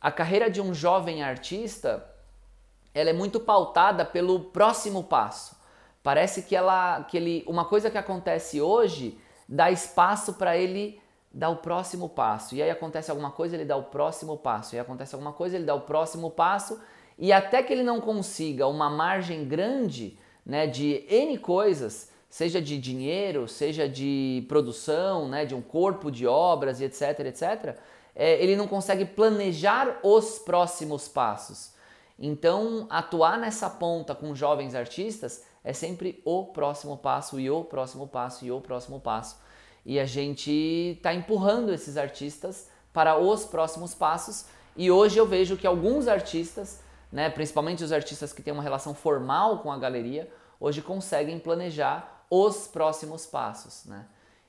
[0.00, 2.04] a carreira de um jovem artista
[2.94, 5.56] ela é muito pautada pelo próximo passo.
[6.02, 9.18] Parece que ela, que ele, uma coisa que acontece hoje
[9.48, 11.00] dá espaço para ele
[11.32, 12.54] dar o próximo passo.
[12.54, 14.74] E aí acontece alguma coisa, ele dá o próximo passo.
[14.74, 16.80] E aí acontece alguma coisa, ele dá o próximo passo.
[17.18, 22.78] E até que ele não consiga uma margem grande né, de N coisas, seja de
[22.78, 27.78] dinheiro, seja de produção, né, de um corpo de obras e etc, etc,
[28.14, 31.72] é, ele não consegue planejar os próximos passos.
[32.18, 38.06] Então, atuar nessa ponta com jovens artistas é sempre o próximo passo e o próximo
[38.06, 39.36] passo e o próximo passo.
[39.84, 40.50] E a gente
[40.96, 44.46] está empurrando esses artistas para os próximos passos.
[44.76, 46.80] E hoje eu vejo que alguns artistas,
[47.12, 52.24] né, principalmente os artistas que têm uma relação formal com a galeria, hoje conseguem planejar
[52.30, 53.84] os próximos passos.
[53.86, 54.06] Né?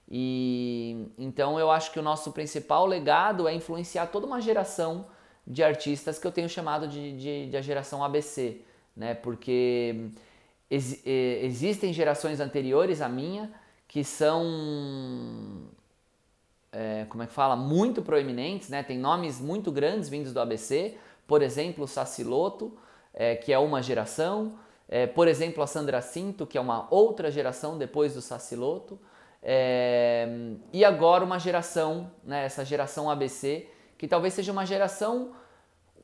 [0.09, 5.07] E então eu acho que o nosso principal legado é influenciar toda uma geração
[5.45, 8.61] de artistas que eu tenho chamado de, de, de a geração ABC,
[8.95, 9.13] né?
[9.13, 10.09] Porque
[10.69, 13.51] ex, existem gerações anteriores à minha
[13.87, 15.69] que são
[16.71, 18.83] é, como é que fala muito proeminentes, né?
[18.83, 22.77] Tem nomes muito grandes vindos do ABC, por exemplo, o Saciloto,
[23.13, 24.57] é, que é uma geração,
[24.87, 28.99] é, por exemplo, a Sandra Cinto, que é uma outra geração depois do Saciloto,
[29.41, 30.27] é,
[30.73, 35.31] e agora uma geração, né, essa geração ABC, que talvez seja uma geração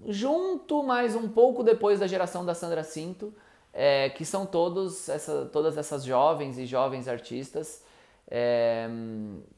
[0.08, 3.34] junto, mas um pouco depois da geração da Sandra Cinto,
[3.74, 7.84] é, que são todos essa, todas essas jovens e jovens artistas
[8.30, 8.90] é,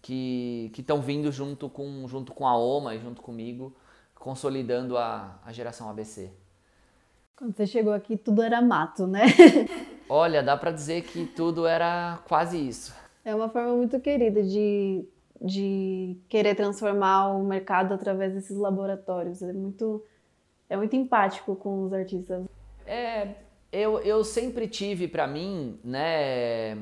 [0.02, 3.74] que estão vindo junto com, junto com a OMA e junto comigo,
[4.24, 6.32] consolidando a, a geração ABC.
[7.36, 9.24] Quando você chegou aqui, tudo era mato, né?
[10.08, 12.96] Olha, dá para dizer que tudo era quase isso.
[13.26, 15.04] É uma forma muito querida de,
[15.42, 19.42] de querer transformar o mercado através desses laboratórios.
[19.42, 20.02] É muito,
[20.70, 22.46] é muito empático com os artistas.
[22.86, 23.36] É,
[23.74, 26.78] eu, eu sempre tive para mim, né,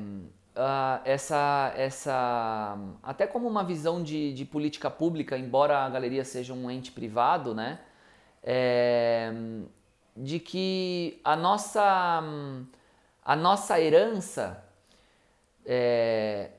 [0.56, 6.52] uh, essa, essa, até como uma visão de, de política pública, embora a galeria seja
[6.52, 7.80] um ente privado, né,
[8.42, 9.32] é,
[10.16, 12.22] de que a nossa,
[13.24, 14.64] a nossa herança
[15.64, 16.50] é,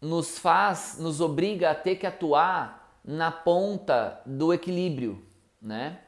[0.00, 5.24] nos faz, nos obriga a ter que atuar na ponta do equilíbrio,
[5.60, 6.00] né?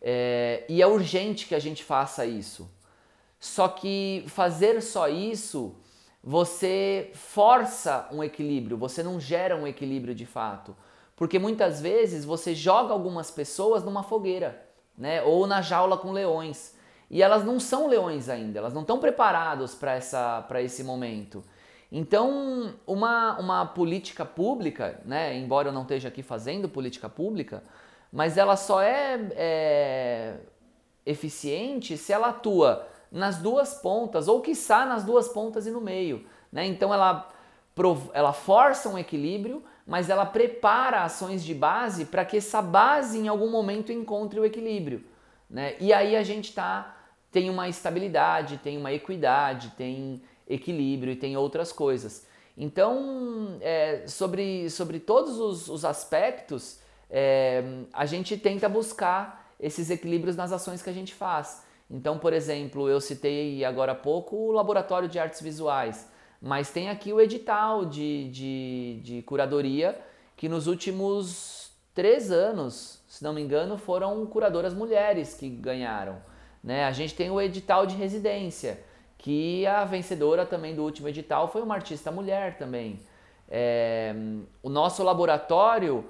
[0.00, 2.70] É, e é urgente que a gente faça isso.
[3.38, 5.76] Só que fazer só isso,
[6.22, 10.76] você força um equilíbrio, você não gera um equilíbrio de fato.
[11.16, 14.64] Porque muitas vezes você joga algumas pessoas numa fogueira,
[14.96, 15.22] né?
[15.22, 16.76] Ou na jaula com leões.
[17.10, 21.42] E elas não são leões ainda, elas não estão preparadas para esse momento.
[21.90, 27.64] Então, uma, uma política pública, né, embora eu não esteja aqui fazendo política pública,
[28.12, 30.36] mas ela só é, é
[31.06, 36.26] eficiente se ela atua nas duas pontas, ou quiçá nas duas pontas e no meio.
[36.52, 36.66] Né?
[36.66, 37.30] Então ela,
[38.12, 43.28] ela força um equilíbrio, mas ela prepara ações de base para que essa base em
[43.28, 45.04] algum momento encontre o equilíbrio.
[45.48, 45.74] Né?
[45.80, 46.96] E aí a gente tá,
[47.32, 52.26] tem uma estabilidade, tem uma equidade, tem equilíbrio e tem outras coisas.
[52.56, 60.36] Então, é, sobre, sobre todos os, os aspectos, é, a gente tenta buscar esses equilíbrios
[60.36, 61.64] nas ações que a gente faz.
[61.90, 66.90] Então, por exemplo, eu citei agora há pouco o Laboratório de Artes Visuais, mas tem
[66.90, 69.98] aqui o edital de, de, de curadoria
[70.36, 76.22] que nos últimos três anos, se não me engano, foram curadoras mulheres que ganharam.
[76.62, 76.84] Né?
[76.84, 78.78] A gente tem o edital de residência,
[79.16, 83.00] que a vencedora também do último edital foi uma artista mulher também.
[83.48, 84.14] É,
[84.62, 86.04] o nosso laboratório,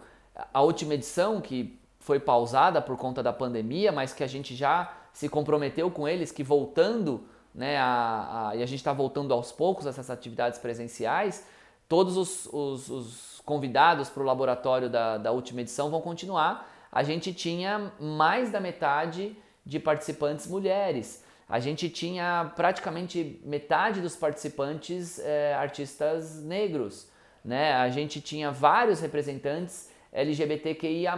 [0.52, 4.97] a última edição, que foi pausada por conta da pandemia, mas que a gente já
[5.18, 9.50] se comprometeu com eles que voltando, né, a, a e a gente está voltando aos
[9.50, 11.44] poucos a essas atividades presenciais,
[11.88, 16.70] todos os, os, os convidados para o laboratório da, da última edição vão continuar.
[16.92, 21.24] A gente tinha mais da metade de participantes mulheres.
[21.48, 27.08] A gente tinha praticamente metade dos participantes é, artistas negros.
[27.44, 27.72] Né?
[27.72, 31.16] A gente tinha vários representantes LGBTQIA.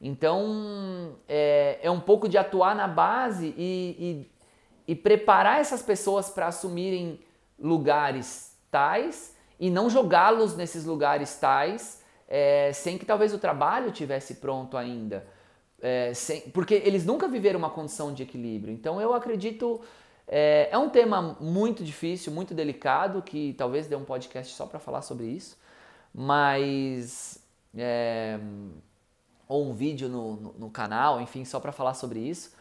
[0.00, 4.26] Então é, é um pouco de atuar na base e,
[4.86, 7.20] e, e preparar essas pessoas para assumirem
[7.58, 14.36] lugares tais e não jogá-los nesses lugares tais é, sem que talvez o trabalho tivesse
[14.36, 15.26] pronto ainda.
[15.82, 18.72] É, sem, porque eles nunca viveram uma condição de equilíbrio.
[18.72, 19.80] Então eu acredito.
[20.32, 24.78] É, é um tema muito difícil, muito delicado, que talvez dê um podcast só para
[24.78, 25.58] falar sobre isso,
[26.14, 27.42] mas.
[29.50, 32.54] Ou um vídeo no, no, no canal, enfim, só para falar sobre isso,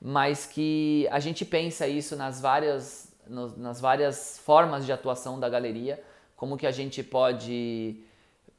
[0.00, 5.48] mas que a gente pensa isso nas várias, no, nas várias formas de atuação da
[5.48, 6.00] galeria,
[6.36, 8.00] como que a gente pode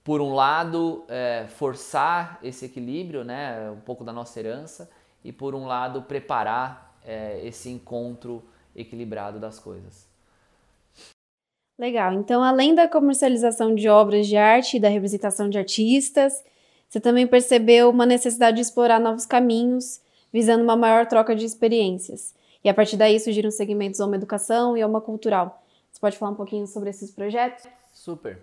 [0.03, 4.89] por um lado, é, forçar esse equilíbrio, né, um pouco da nossa herança,
[5.23, 8.43] e por um lado, preparar é, esse encontro
[8.75, 10.07] equilibrado das coisas.
[11.79, 12.13] Legal.
[12.13, 16.43] Então, além da comercialização de obras de arte e da representação de artistas,
[16.89, 22.33] você também percebeu uma necessidade de explorar novos caminhos, visando uma maior troca de experiências.
[22.63, 25.63] E a partir daí surgiram segmentos Oma Educação e Oma Cultural.
[25.91, 27.65] Você pode falar um pouquinho sobre esses projetos?
[27.93, 28.39] Super.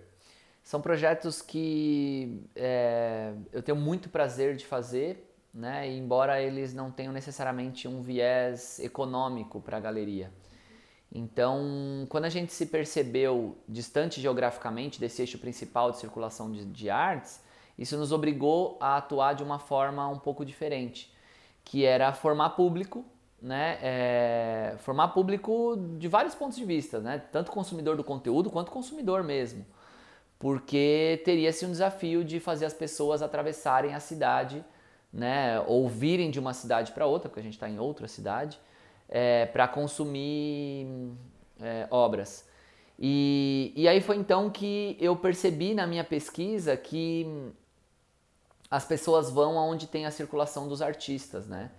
[0.63, 5.87] São projetos que é, eu tenho muito prazer de fazer, né?
[5.91, 10.31] embora eles não tenham necessariamente um viés econômico para a galeria.
[11.13, 16.89] Então, quando a gente se percebeu distante geograficamente desse eixo principal de circulação de, de
[16.89, 17.39] artes,
[17.77, 21.13] isso nos obrigou a atuar de uma forma um pouco diferente,
[21.63, 23.05] que era formar público,
[23.41, 23.77] né?
[23.81, 27.21] É, formar público de vários pontos de vista, né?
[27.31, 29.65] tanto consumidor do conteúdo quanto consumidor mesmo
[30.39, 34.63] porque teria-se um desafio de fazer as pessoas atravessarem a cidade,
[35.11, 38.59] né, ou virem de uma cidade para outra, porque a gente está em outra cidade,
[39.07, 40.87] é, para consumir
[41.61, 42.47] é, obras.
[42.99, 47.51] E, e aí foi então que eu percebi na minha pesquisa que
[48.69, 51.71] as pessoas vão aonde tem a circulação dos artistas, né?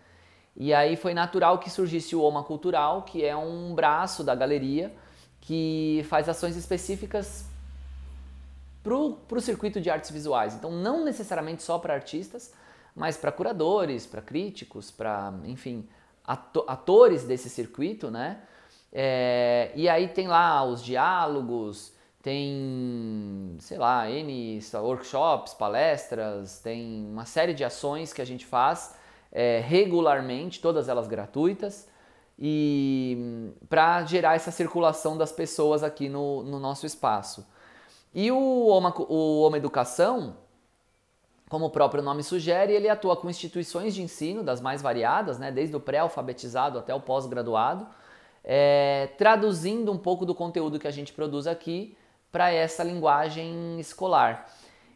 [0.56, 4.94] E aí foi natural que surgisse o Oma Cultural, que é um braço da galeria
[5.40, 7.44] que faz ações específicas
[8.82, 10.54] para o circuito de artes visuais.
[10.54, 12.52] Então, não necessariamente só para artistas,
[12.94, 15.86] mas para curadores, para críticos, para, enfim,
[16.24, 18.40] atores desse circuito, né?
[18.92, 21.92] É, e aí tem lá os diálogos,
[22.26, 28.96] tem, sei lá, N workshops, palestras, tem uma série de ações que a gente faz
[29.30, 31.88] é, regularmente, todas elas gratuitas,
[32.36, 37.46] e para gerar essa circulação das pessoas aqui no, no nosso espaço.
[38.12, 40.36] E o Oma, o Educação,
[41.48, 45.52] como o próprio nome sugere, ele atua com instituições de ensino das mais variadas, né,
[45.52, 47.86] desde o pré-alfabetizado até o pós-graduado,
[48.42, 51.96] é, traduzindo um pouco do conteúdo que a gente produz aqui
[52.36, 54.46] para essa linguagem escolar.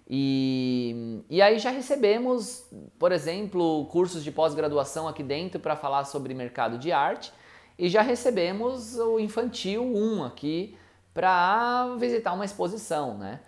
[0.07, 6.35] E, e aí já recebemos, por exemplo, cursos de pós-graduação aqui dentro para falar sobre
[6.35, 7.33] mercado de arte,
[7.79, 10.77] e já recebemos o Infantil 1 aqui
[11.15, 13.41] para visitar uma exposição, né?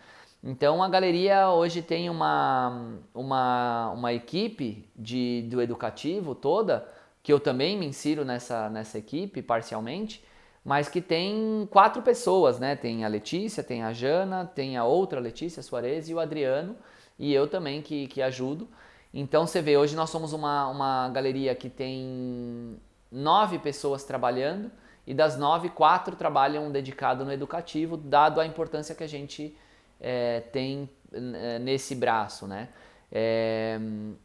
[0.43, 6.89] Então a galeria hoje tem uma, uma, uma equipe de, do educativo toda,
[7.23, 10.25] que eu também me insiro nessa, nessa equipe parcialmente,
[10.65, 12.77] mas que tem quatro pessoas, né?
[12.77, 16.77] Tem a Letícia, tem a Jana, tem a outra Letícia Soares e o Adriano,
[17.19, 18.69] e eu também que, que ajudo.
[19.13, 22.79] Então você vê, hoje nós somos uma, uma galeria que tem
[23.11, 24.71] nove pessoas trabalhando,
[25.07, 29.57] e das nove, quatro trabalham dedicado no educativo, dado a importância que a gente
[30.01, 32.69] é, tem é, nesse braço, né?
[33.11, 33.79] É,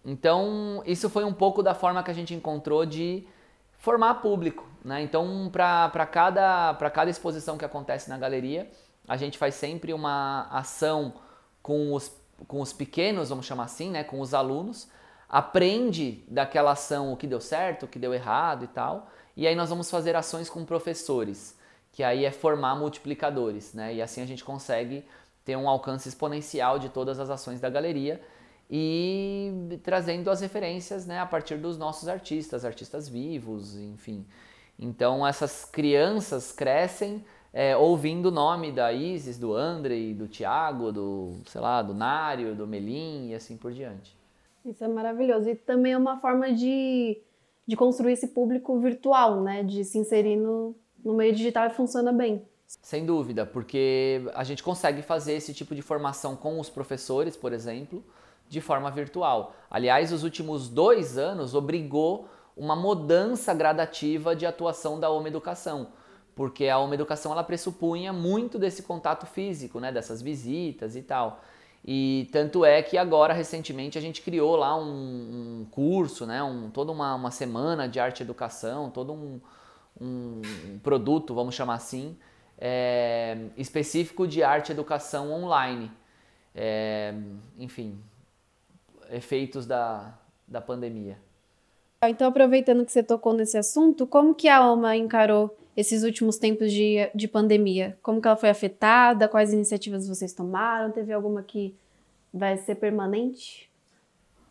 [0.05, 3.27] então, isso foi um pouco da forma que a gente encontrou de
[3.77, 5.01] formar público, né?
[5.01, 8.71] Então, para cada, cada exposição que acontece na galeria,
[9.07, 11.13] a gente faz sempre uma ação
[11.61, 12.11] com os,
[12.47, 14.03] com os pequenos, vamos chamar assim, né?
[14.03, 14.87] Com os alunos,
[15.27, 19.55] aprende daquela ação o que deu certo, o que deu errado e tal, e aí
[19.55, 21.57] nós vamos fazer ações com professores,
[21.91, 23.93] que aí é formar multiplicadores, né?
[23.93, 25.05] E assim a gente consegue
[25.43, 28.21] ter um alcance exponencial de todas as ações da galeria
[28.69, 34.25] e trazendo as referências, né, a partir dos nossos artistas, artistas vivos, enfim.
[34.79, 41.33] Então essas crianças crescem é, ouvindo o nome da Isis, do Andrei, do Tiago, do,
[41.47, 44.15] sei lá, do Nário, do Melim e assim por diante.
[44.63, 45.49] Isso é maravilhoso.
[45.49, 47.21] E também é uma forma de
[47.67, 49.61] de construir esse público virtual, né?
[49.61, 50.73] De se inserir no,
[51.03, 52.41] no meio digital e funciona bem.
[52.65, 57.51] Sem dúvida, porque a gente consegue fazer esse tipo de formação com os professores, por
[57.51, 58.03] exemplo,
[58.47, 59.53] de forma virtual.
[59.69, 65.89] Aliás, os últimos dois anos obrigou uma mudança gradativa de atuação da Home Educação,
[66.35, 71.41] porque a Home Educação ela pressupunha muito desse contato físico, né, dessas visitas e tal.
[71.85, 76.43] E tanto é que agora, recentemente, a gente criou lá um, um curso, né?
[76.43, 79.39] um, toda uma, uma semana de arte educação, todo um,
[80.01, 80.41] um
[80.83, 82.17] produto, vamos chamar assim,
[82.57, 85.89] é, específico de arte educação online.
[86.53, 87.13] é,
[87.57, 88.01] enfim,
[89.09, 90.13] efeitos da,
[90.47, 91.17] da pandemia.
[92.03, 96.71] Então, aproveitando que você tocou nesse assunto, como que a Alma encarou esses últimos tempos
[96.71, 97.97] de, de pandemia?
[98.01, 99.27] Como que ela foi afetada?
[99.27, 100.91] Quais iniciativas vocês tomaram?
[100.91, 101.75] Teve alguma que
[102.33, 103.67] vai ser permanente?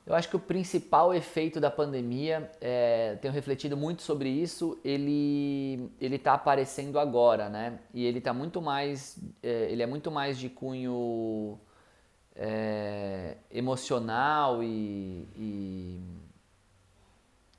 [0.06, 5.90] Eu acho que o principal efeito da pandemia, é, tenho refletido muito sobre isso, ele
[6.00, 7.80] ele está aparecendo agora, né?
[7.92, 11.58] E ele está muito mais, é, ele é muito mais de cunho
[12.36, 16.00] é, emocional e, e,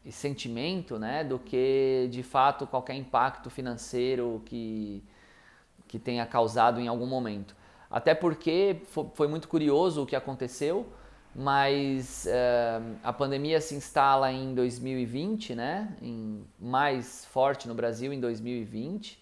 [0.08, 1.24] e, sentimento, né?
[1.24, 5.04] Do que de fato qualquer impacto financeiro que
[5.88, 7.56] que tenha causado em algum momento.
[7.90, 8.82] Até porque
[9.14, 10.86] foi muito curioso o que aconteceu
[11.40, 15.96] mas uh, a pandemia se instala em 2020, né?
[16.02, 19.22] Em, mais forte no Brasil em 2020.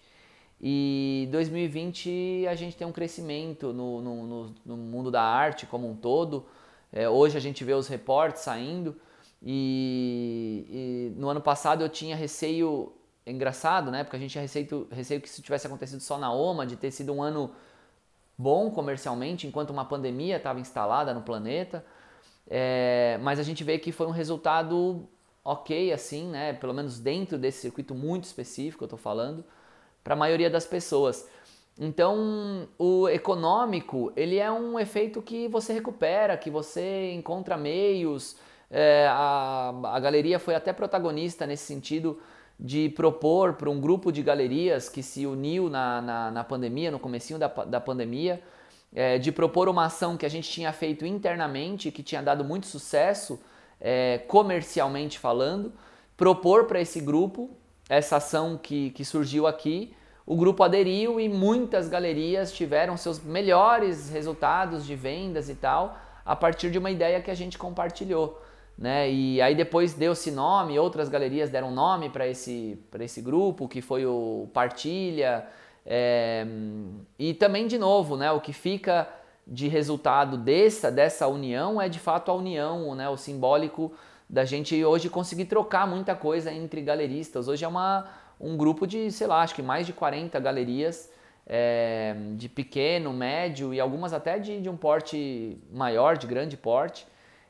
[0.58, 5.94] E 2020 a gente tem um crescimento no, no, no, mundo da arte como um
[5.94, 6.46] todo.
[6.90, 8.96] É, hoje a gente vê os reportes saindo
[9.42, 12.92] e, e, no ano passado eu tinha receio,
[13.24, 14.04] é engraçado, né?
[14.04, 16.90] Porque a gente tinha receio, receio que isso tivesse acontecido só na OMA, de ter
[16.90, 17.50] sido um ano
[18.36, 21.84] bom comercialmente, enquanto uma pandemia estava instalada no planeta.
[22.48, 25.08] É, mas a gente vê que foi um resultado
[25.44, 26.52] ok, assim, né?
[26.52, 29.44] Pelo menos dentro desse circuito muito específico, eu estou falando,
[30.02, 31.28] para a maioria das pessoas.
[31.78, 38.36] Então, o econômico, ele é um efeito que você recupera, que você encontra meios.
[38.70, 42.20] É, a, a galeria foi até protagonista nesse sentido
[42.58, 46.98] de propor para um grupo de galerias que se uniu na, na, na pandemia, no
[46.98, 48.42] comecinho da, da pandemia,
[48.94, 52.66] é, de propor uma ação que a gente tinha feito internamente, que tinha dado muito
[52.66, 53.38] sucesso
[53.80, 55.72] é, comercialmente falando,
[56.16, 57.50] propor para esse grupo
[57.88, 59.94] essa ação que, que surgiu aqui.
[60.24, 66.34] O grupo aderiu e muitas galerias tiveram seus melhores resultados de vendas e tal, a
[66.34, 68.42] partir de uma ideia que a gente compartilhou.
[68.76, 69.10] Né?
[69.10, 74.04] E aí depois deu-se nome, outras galerias deram nome para esse, esse grupo, que foi
[74.04, 75.46] o Partilha,
[75.86, 76.44] é,
[77.16, 79.08] e também, de novo, né, o que fica
[79.46, 83.92] de resultado dessa, dessa união é de fato a união, né, o simbólico
[84.28, 87.46] da gente hoje conseguir trocar muita coisa entre galeristas.
[87.46, 88.08] Hoje é uma,
[88.40, 91.08] um grupo de, sei lá, acho que mais de 40 galerias
[91.46, 97.06] é, de pequeno, médio e algumas até de, de um porte maior, de grande porte,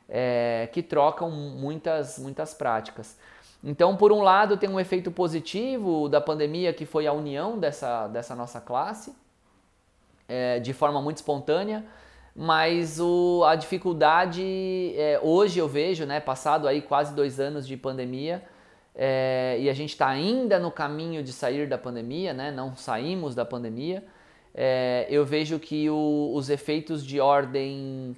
[0.09, 3.17] é, que trocam muitas, muitas práticas.
[3.63, 8.07] Então, por um lado, tem um efeito positivo da pandemia, que foi a união dessa,
[8.07, 9.15] dessa nossa classe,
[10.27, 11.83] é, de forma muito espontânea,
[12.35, 17.75] mas o, a dificuldade, é, hoje eu vejo, né, passado aí quase dois anos de
[17.75, 18.43] pandemia,
[18.93, 23.33] é, e a gente está ainda no caminho de sair da pandemia, né, não saímos
[23.33, 24.03] da pandemia,
[24.53, 28.15] é, eu vejo que o, os efeitos de ordem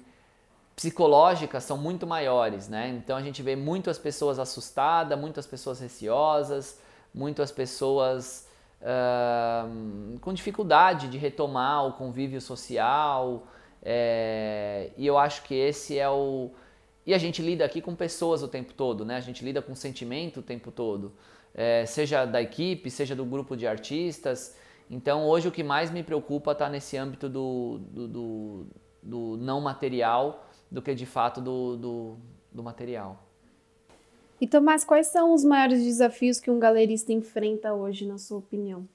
[0.80, 2.88] psicológicas são muito maiores, né?
[2.88, 6.80] Então a gente vê muitas pessoas assustadas, muitas pessoas receosas,
[7.12, 8.48] muitas pessoas
[8.80, 13.46] uh, com dificuldade de retomar o convívio social.
[13.82, 16.50] É, e eu acho que esse é o.
[17.04, 19.16] E a gente lida aqui com pessoas o tempo todo, né?
[19.16, 21.12] A gente lida com sentimento o tempo todo,
[21.54, 24.56] é, seja da equipe, seja do grupo de artistas.
[24.90, 28.66] Então hoje o que mais me preocupa está nesse âmbito do, do, do,
[29.02, 32.16] do não material do que de fato do, do,
[32.52, 33.26] do material.
[34.40, 38.88] E Tomás, quais são os maiores desafios que um galerista enfrenta hoje, na sua opinião?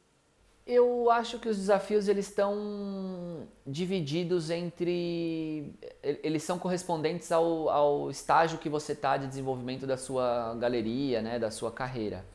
[0.65, 5.71] Eu acho que os desafios eles estão divididos entre.
[6.01, 11.38] Eles são correspondentes ao, ao estágio que você está de desenvolvimento da sua galeria, né,
[11.38, 12.26] da sua carreira.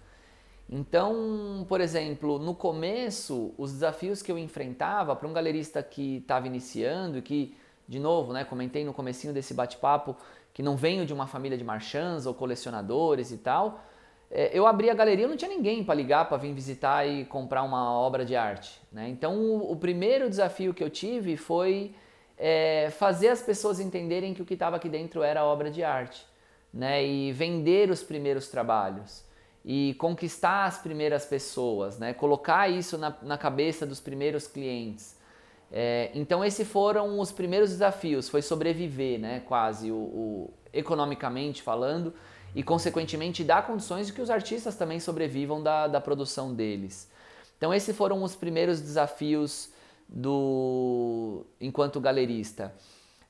[0.68, 6.46] Então, por exemplo, no começo, os desafios que eu enfrentava para um galerista que estava
[6.46, 7.56] iniciando e que
[7.90, 10.16] de novo, né, comentei no comecinho desse bate-papo
[10.54, 13.80] que não venho de uma família de marchands ou colecionadores e tal.
[14.30, 17.64] É, eu abri a galeria, não tinha ninguém para ligar para vir visitar e comprar
[17.64, 18.80] uma obra de arte.
[18.92, 19.08] Né?
[19.08, 21.92] Então, o, o, primeiro desafio que eu tive foi
[22.38, 26.24] é, fazer as pessoas entenderem que o que estava aqui dentro era obra de arte,
[26.72, 27.04] né?
[27.04, 29.24] E vender os primeiros trabalhos
[29.64, 32.14] e conquistar as primeiras pessoas, né?
[32.14, 35.18] Colocar isso na, na cabeça dos primeiros clientes.
[35.72, 42.12] É, então esses foram os primeiros desafios, foi sobreviver, né, quase, o, o, economicamente falando,
[42.54, 47.08] e consequentemente dar condições de que os artistas também sobrevivam da, da produção deles.
[47.56, 49.70] Então esses foram os primeiros desafios
[50.08, 52.74] do enquanto galerista.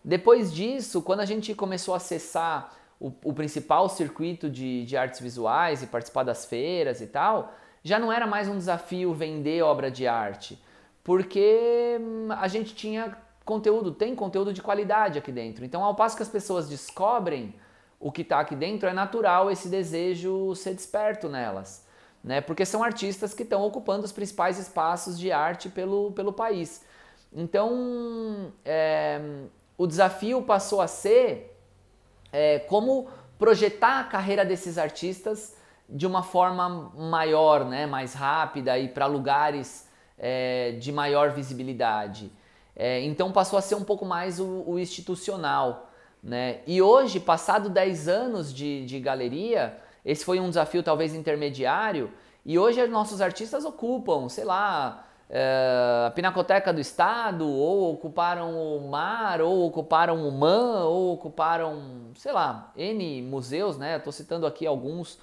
[0.02, 5.20] Depois disso, quando a gente começou a acessar o, o principal circuito de, de artes
[5.20, 7.52] visuais e participar das feiras e tal,
[7.84, 10.58] já não era mais um desafio vender obra de arte
[11.10, 15.64] porque hum, a gente tinha conteúdo, tem conteúdo de qualidade aqui dentro.
[15.64, 17.52] Então, ao passo que as pessoas descobrem
[17.98, 21.84] o que está aqui dentro, é natural esse desejo ser desperto nelas.
[22.22, 22.40] Né?
[22.40, 26.86] Porque são artistas que estão ocupando os principais espaços de arte pelo, pelo país.
[27.32, 29.20] Então, é,
[29.76, 31.58] o desafio passou a ser
[32.32, 35.56] é, como projetar a carreira desses artistas
[35.88, 39.89] de uma forma maior, né, mais rápida e para lugares
[40.20, 42.30] é, de maior visibilidade.
[42.76, 45.90] É, então passou a ser um pouco mais o, o institucional.
[46.22, 46.60] Né?
[46.66, 52.12] E hoje, passado 10 anos de, de galeria, esse foi um desafio talvez intermediário,
[52.44, 58.88] e hoje nossos artistas ocupam, sei lá, é, a Pinacoteca do Estado, ou ocuparam o
[58.88, 63.96] Mar, ou ocuparam o MAN, ou ocuparam, sei lá, N museus, né?
[63.96, 65.14] Estou citando aqui alguns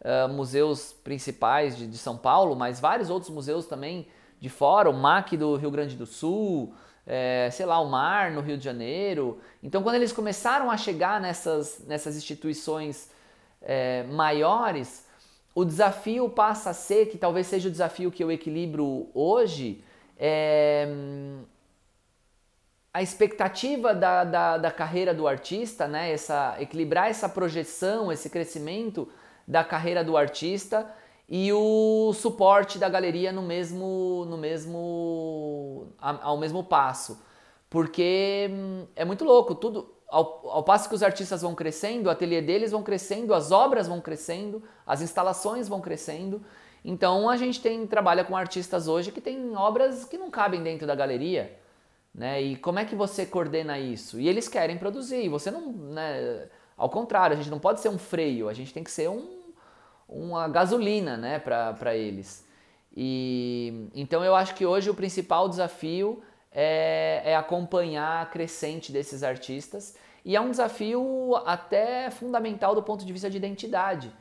[0.00, 4.06] uh, museus principais de, de, São Paulo, mas vários outros museus também
[4.44, 6.74] de fora, o MAC do Rio Grande do Sul,
[7.06, 9.40] é, sei lá, o MAR no Rio de Janeiro.
[9.62, 13.10] Então, quando eles começaram a chegar nessas, nessas instituições
[13.62, 15.06] é, maiores,
[15.54, 19.82] o desafio passa a ser, que talvez seja o desafio que eu equilibro hoje,
[20.18, 20.86] é,
[22.92, 26.12] a expectativa da, da, da, carreira do artista, né?
[26.12, 29.08] essa, equilibrar essa projeção, esse crescimento
[29.48, 30.86] da carreira do artista
[31.28, 37.22] e o suporte da galeria no mesmo, no mesmo, ao mesmo passo.
[37.70, 42.10] Porque hum, é muito louco, tudo, ao, ao, passo que os artistas vão crescendo, o
[42.10, 46.42] ateliê deles vão crescendo, as obras vão crescendo, as instalações vão crescendo.
[46.84, 50.86] Então a gente tem trabalha com artistas hoje que tem obras que não cabem dentro
[50.86, 51.58] da galeria,
[52.14, 52.40] né?
[52.40, 54.20] E como é que você coordena isso?
[54.20, 56.48] E eles querem produzir, você não, né?
[56.76, 59.43] Ao contrário, a gente não pode ser um freio, a gente tem que ser um,
[60.08, 62.46] uma gasolina né, para eles.
[62.96, 69.22] E, então eu acho que hoje o principal desafio é, é acompanhar a crescente desses
[69.22, 74.12] artistas e é um desafio até fundamental do ponto de vista de identidade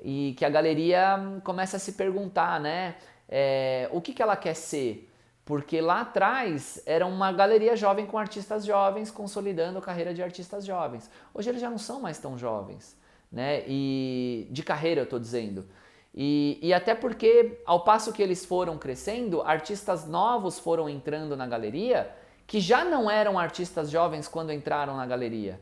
[0.00, 2.96] e que a galeria começa a se perguntar, né,
[3.28, 5.10] é, o que, que ela quer ser?
[5.44, 10.64] Porque lá atrás era uma galeria jovem com artistas jovens consolidando a carreira de artistas
[10.64, 11.08] jovens.
[11.32, 12.96] Hoje eles já não são mais tão jovens,
[13.30, 13.62] né?
[13.66, 15.66] E de carreira eu estou dizendo.
[16.14, 21.46] E, e até porque, ao passo que eles foram crescendo, artistas novos foram entrando na
[21.46, 22.10] galeria
[22.46, 25.60] que já não eram artistas jovens quando entraram na galeria.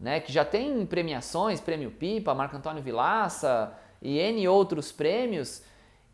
[0.00, 0.18] Né?
[0.18, 5.62] Que já tem premiações, Prêmio Pipa, Marco Antônio Vilaça e N outros prêmios.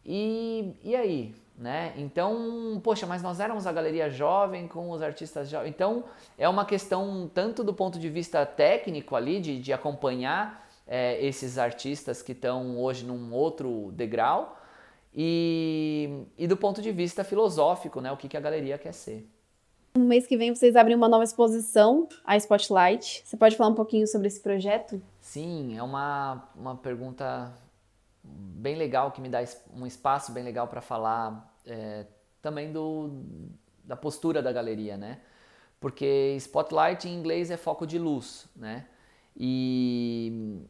[0.04, 1.34] E, e aí?
[1.56, 1.94] Né?
[1.96, 5.70] Então, poxa, mas nós éramos a galeria jovem com os artistas jovens.
[5.70, 6.04] Então,
[6.36, 11.58] é uma questão tanto do ponto de vista técnico ali, de, de acompanhar é, esses
[11.58, 14.58] artistas que estão hoje num outro degrau,
[15.14, 18.10] e, e do ponto de vista filosófico, né?
[18.10, 19.28] O que, que a galeria quer ser.
[19.96, 23.22] No mês que vem vocês abrem uma nova exposição, a Spotlight.
[23.24, 25.02] Você pode falar um pouquinho sobre esse projeto?
[25.20, 27.52] Sim, é uma, uma pergunta
[28.22, 29.40] bem legal que me dá
[29.74, 32.06] um espaço bem legal para falar é,
[32.40, 33.10] também do,
[33.82, 35.20] da postura da galeria, né?
[35.80, 38.86] Porque spotlight em inglês é foco de luz, né?
[39.36, 40.60] E,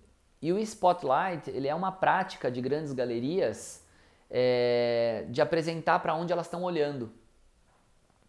[0.41, 3.84] e o spotlight ele é uma prática de grandes galerias
[4.30, 7.11] é, de apresentar para onde elas estão olhando,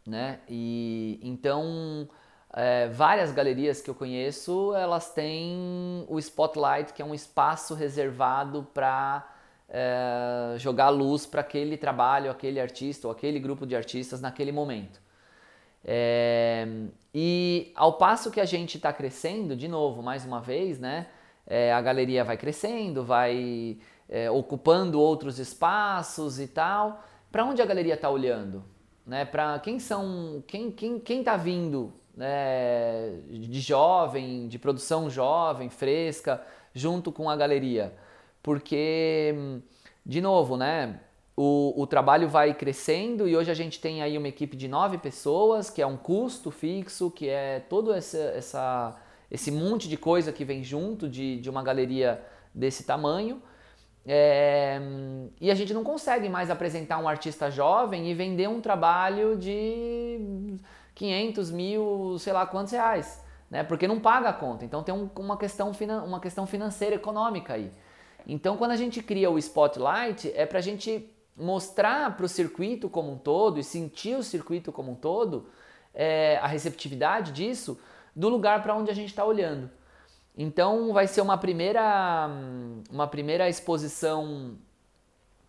[0.05, 0.39] né?
[0.47, 2.07] E então
[2.53, 8.68] é, várias galerias que eu conheço, elas têm o spotlight, que é um espaço reservado
[8.74, 9.28] para
[9.70, 14.99] é, jogar luz para aquele trabalho, aquele artista ou aquele grupo de artistas naquele momento.
[15.86, 16.68] É,
[17.14, 21.07] e ao passo que a gente está crescendo, de novo, mais uma vez, né?
[21.49, 27.03] É, a galeria vai crescendo, vai é, ocupando outros espaços e tal.
[27.31, 28.63] Para onde a galeria está olhando?
[29.05, 29.25] Né?
[29.25, 36.41] Para quem são, quem quem quem está vindo né, de jovem, de produção jovem, fresca,
[36.73, 37.93] junto com a galeria.
[38.43, 39.33] Porque,
[40.05, 40.99] de novo, né,
[41.35, 44.97] o, o trabalho vai crescendo e hoje a gente tem aí uma equipe de nove
[44.97, 48.97] pessoas, que é um custo fixo, que é todo essa, essa,
[49.30, 52.23] esse monte de coisa que vem junto de, de uma galeria
[52.53, 53.41] desse tamanho.
[54.05, 54.80] É,
[55.39, 60.57] e a gente não consegue mais apresentar um artista jovem e vender um trabalho de
[60.95, 63.63] 500 mil, sei lá quantos reais, né?
[63.63, 64.65] Porque não paga a conta.
[64.65, 65.71] Então tem um, uma, questão,
[66.05, 67.71] uma questão financeira, econômica aí.
[68.25, 72.89] Então quando a gente cria o Spotlight, é para a gente mostrar para o circuito
[72.89, 75.47] como um todo e sentir o circuito como um todo,
[75.93, 77.80] é, a receptividade disso,
[78.20, 79.70] do lugar para onde a gente está olhando.
[80.38, 82.30] Então vai ser uma primeira,
[82.91, 84.57] uma primeira exposição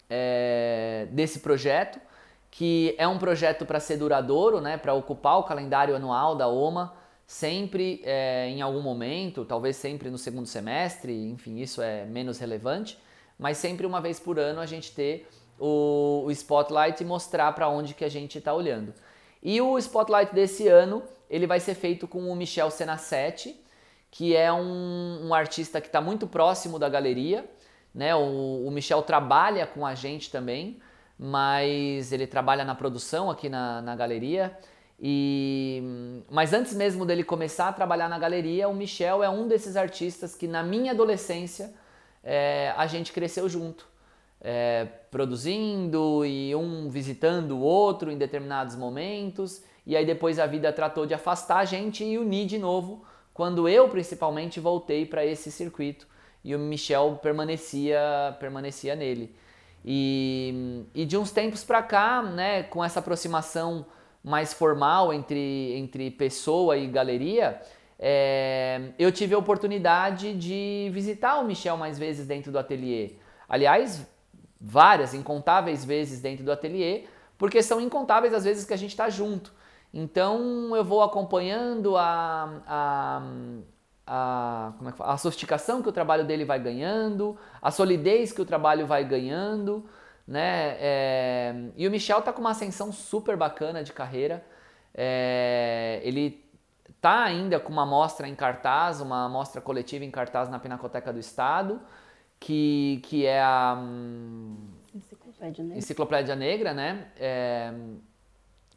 [0.08, 2.00] é, desse projeto
[2.48, 6.92] que é um projeto para ser duradouro, né, para ocupar o calendário anual da OMA,
[7.24, 12.98] sempre é, em algum momento, talvez sempre no segundo semestre, enfim, isso é menos relevante,
[13.38, 15.28] mas sempre uma vez por ano a gente ter
[15.60, 18.92] o, o spotlight e mostrar para onde que a gente está olhando.
[19.40, 23.58] E o spotlight desse ano ele vai ser feito com o Michel Senassetti,
[24.10, 27.48] que é um, um artista que está muito próximo da galeria.
[27.94, 28.14] Né?
[28.16, 30.80] O, o, Michel trabalha com a gente também,
[31.16, 34.58] mas ele trabalha na produção aqui na, na galeria.
[35.00, 39.76] E, mas antes mesmo dele começar a trabalhar na galeria, o Michel é um desses
[39.76, 41.72] artistas que na minha adolescência
[42.24, 43.88] é, a gente cresceu junto,
[44.40, 49.62] é, produzindo e um visitando o outro em determinados momentos.
[49.86, 53.68] E aí depois a vida tratou de afastar a gente e unir de novo, quando
[53.68, 56.06] eu principalmente voltei para esse circuito
[56.44, 59.34] e o Michel permanecia permanecia nele.
[59.84, 63.86] E, e de uns tempos para cá, né, com essa aproximação
[64.22, 67.60] mais formal entre, entre pessoa e galeria,
[67.98, 73.12] é, eu tive a oportunidade de visitar o Michel mais vezes dentro do ateliê.
[73.48, 74.06] Aliás,
[74.60, 77.04] várias, incontáveis vezes dentro do ateliê,
[77.38, 79.52] porque são incontáveis as vezes que a gente está junto.
[79.92, 83.22] Então eu vou acompanhando a, a,
[84.06, 85.12] a, como é que fala?
[85.12, 89.84] a sofisticação que o trabalho dele vai ganhando, a solidez que o trabalho vai ganhando,
[90.26, 90.76] né?
[90.78, 94.44] É, e o Michel tá com uma ascensão super bacana de carreira.
[94.94, 96.44] É, ele
[97.00, 101.18] tá ainda com uma mostra em cartaz, uma mostra coletiva em cartaz na Pinacoteca do
[101.18, 101.80] Estado,
[102.38, 104.56] que, que é a hum,
[104.94, 107.08] Enciclopédia Negra, Enciclopédia Negra né?
[107.16, 107.72] É,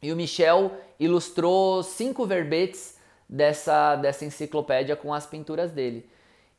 [0.04, 2.98] e o Michel ilustrou cinco verbetes
[3.28, 6.08] dessa, dessa enciclopédia com as pinturas dele.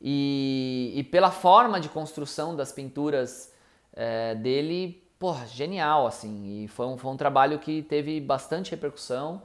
[0.01, 3.53] E, e pela forma de construção das pinturas
[3.93, 6.63] é, dele, porra, genial, assim.
[6.63, 9.41] E foi um, foi um trabalho que teve bastante repercussão.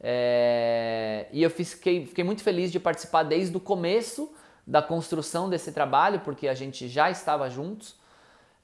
[0.00, 4.32] É, e eu fiquei, fiquei muito feliz de participar desde o começo
[4.66, 7.96] da construção desse trabalho, porque a gente já estava juntos.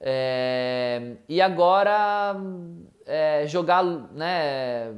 [0.01, 2.35] É, e agora
[3.05, 4.95] é, jogar, né,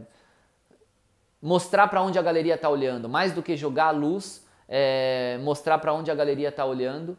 [1.41, 5.79] mostrar para onde a galeria está olhando, mais do que jogar a luz, é, mostrar
[5.79, 7.19] para onde a galeria está olhando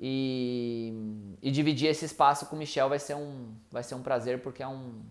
[0.00, 4.40] e, e, dividir esse espaço com o Michel vai ser um, vai ser um prazer,
[4.40, 5.02] porque é um,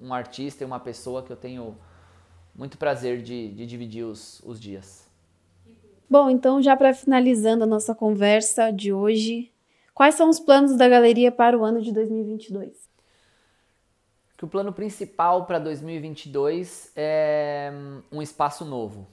[0.00, 1.76] um artista e uma pessoa que eu tenho
[2.54, 5.06] muito prazer de, de dividir os, os dias.
[6.08, 9.52] Bom, então já para finalizando a nossa conversa de hoje,
[9.98, 12.88] Quais são os planos da galeria para o ano de 2022?
[14.36, 19.08] Que o plano principal para 2022 é hum, um espaço novo.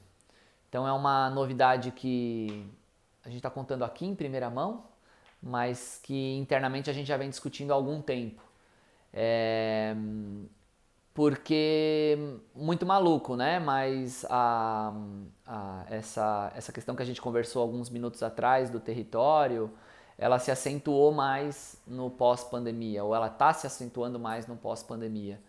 [0.70, 2.70] Então é uma novidade que
[3.24, 4.84] a gente está contando aqui em primeira mão,
[5.42, 8.44] mas que internamente a gente já vem discutindo há algum tempo.
[9.12, 9.96] É,
[11.16, 12.16] porque
[12.54, 13.58] muito maluco, né?
[13.58, 14.94] Mas a,
[15.48, 19.74] a, essa, essa questão que a gente conversou alguns minutos atrás do território,
[20.18, 25.39] ela se acentuou mais no pós-pandemia, ou ela está se acentuando mais no pós-pandemia.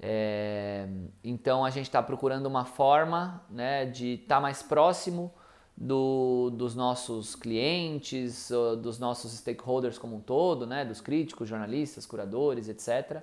[0.00, 0.86] É,
[1.22, 5.32] então a gente está procurando uma forma né, de estar tá mais próximo
[5.76, 8.50] do, dos nossos clientes,
[8.82, 13.22] dos nossos stakeholders como um todo, né, dos críticos, jornalistas, curadores, etc.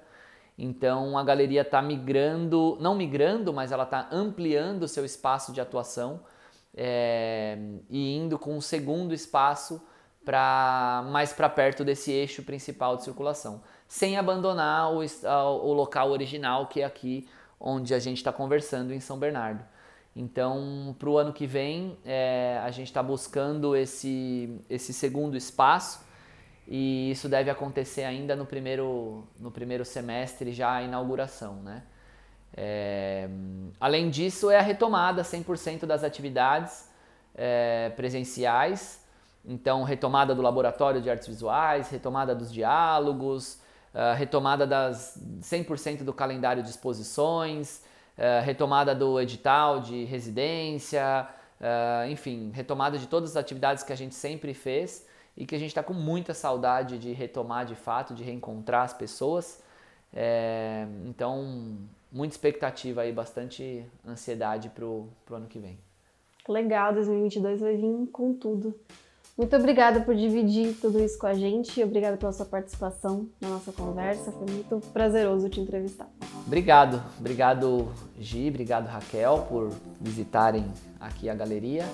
[0.57, 6.21] Então a galeria está migrando, não migrando, mas ela está ampliando seu espaço de atuação
[6.75, 7.57] é,
[7.89, 9.82] e indo com um segundo espaço
[10.24, 16.67] para mais para perto desse eixo principal de circulação, sem abandonar o, o local original
[16.67, 17.28] que é aqui
[17.59, 19.63] onde a gente está conversando em São Bernardo.
[20.15, 26.05] Então, para o ano que vem, é, a gente está buscando esse, esse segundo espaço
[26.67, 31.55] e isso deve acontecer ainda no primeiro, no primeiro semestre, já a inauguração.
[31.55, 31.84] Né?
[32.55, 33.30] É,
[33.80, 36.89] além disso, é a retomada 100% das atividades
[37.34, 39.01] é, presenciais
[39.46, 43.56] então, retomada do laboratório de artes visuais, retomada dos diálogos,
[43.94, 47.84] uh, retomada das 100% do calendário de exposições,
[48.18, 51.28] uh, retomada do edital de residência,
[51.60, 55.60] uh, enfim, retomada de todas as atividades que a gente sempre fez e que a
[55.60, 59.64] gente está com muita saudade de retomar de fato, de reencontrar as pessoas.
[60.14, 61.78] É, então,
[62.12, 65.80] muita expectativa aí, bastante ansiedade para o ano que vem.
[66.48, 68.76] Legal, 2022 vai vir com tudo.
[69.38, 71.84] Muito obrigada por dividir tudo isso com a gente.
[71.84, 74.32] Obrigada pela sua participação na nossa conversa.
[74.32, 76.09] Foi muito prazeroso te entrevistar.
[76.45, 77.01] Obrigado.
[77.19, 77.88] Obrigado,
[78.19, 78.49] Gi.
[78.49, 80.65] Obrigado, Raquel, por visitarem
[80.99, 81.86] aqui a galeria.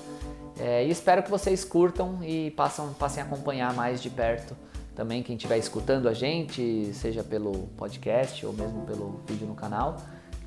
[0.59, 4.55] É, e espero que vocês curtam e passam, passem a acompanhar mais de perto
[4.97, 9.97] também quem estiver escutando a gente, seja pelo podcast ou mesmo pelo vídeo no canal,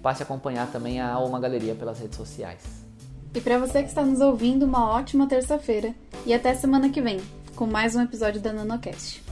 [0.02, 2.89] passe a acompanhar também a Uma Galeria pelas redes sociais.
[3.34, 5.94] E para você que está nos ouvindo, uma ótima terça-feira
[6.26, 7.20] e até semana que vem
[7.54, 9.22] com mais um episódio da NanoCast.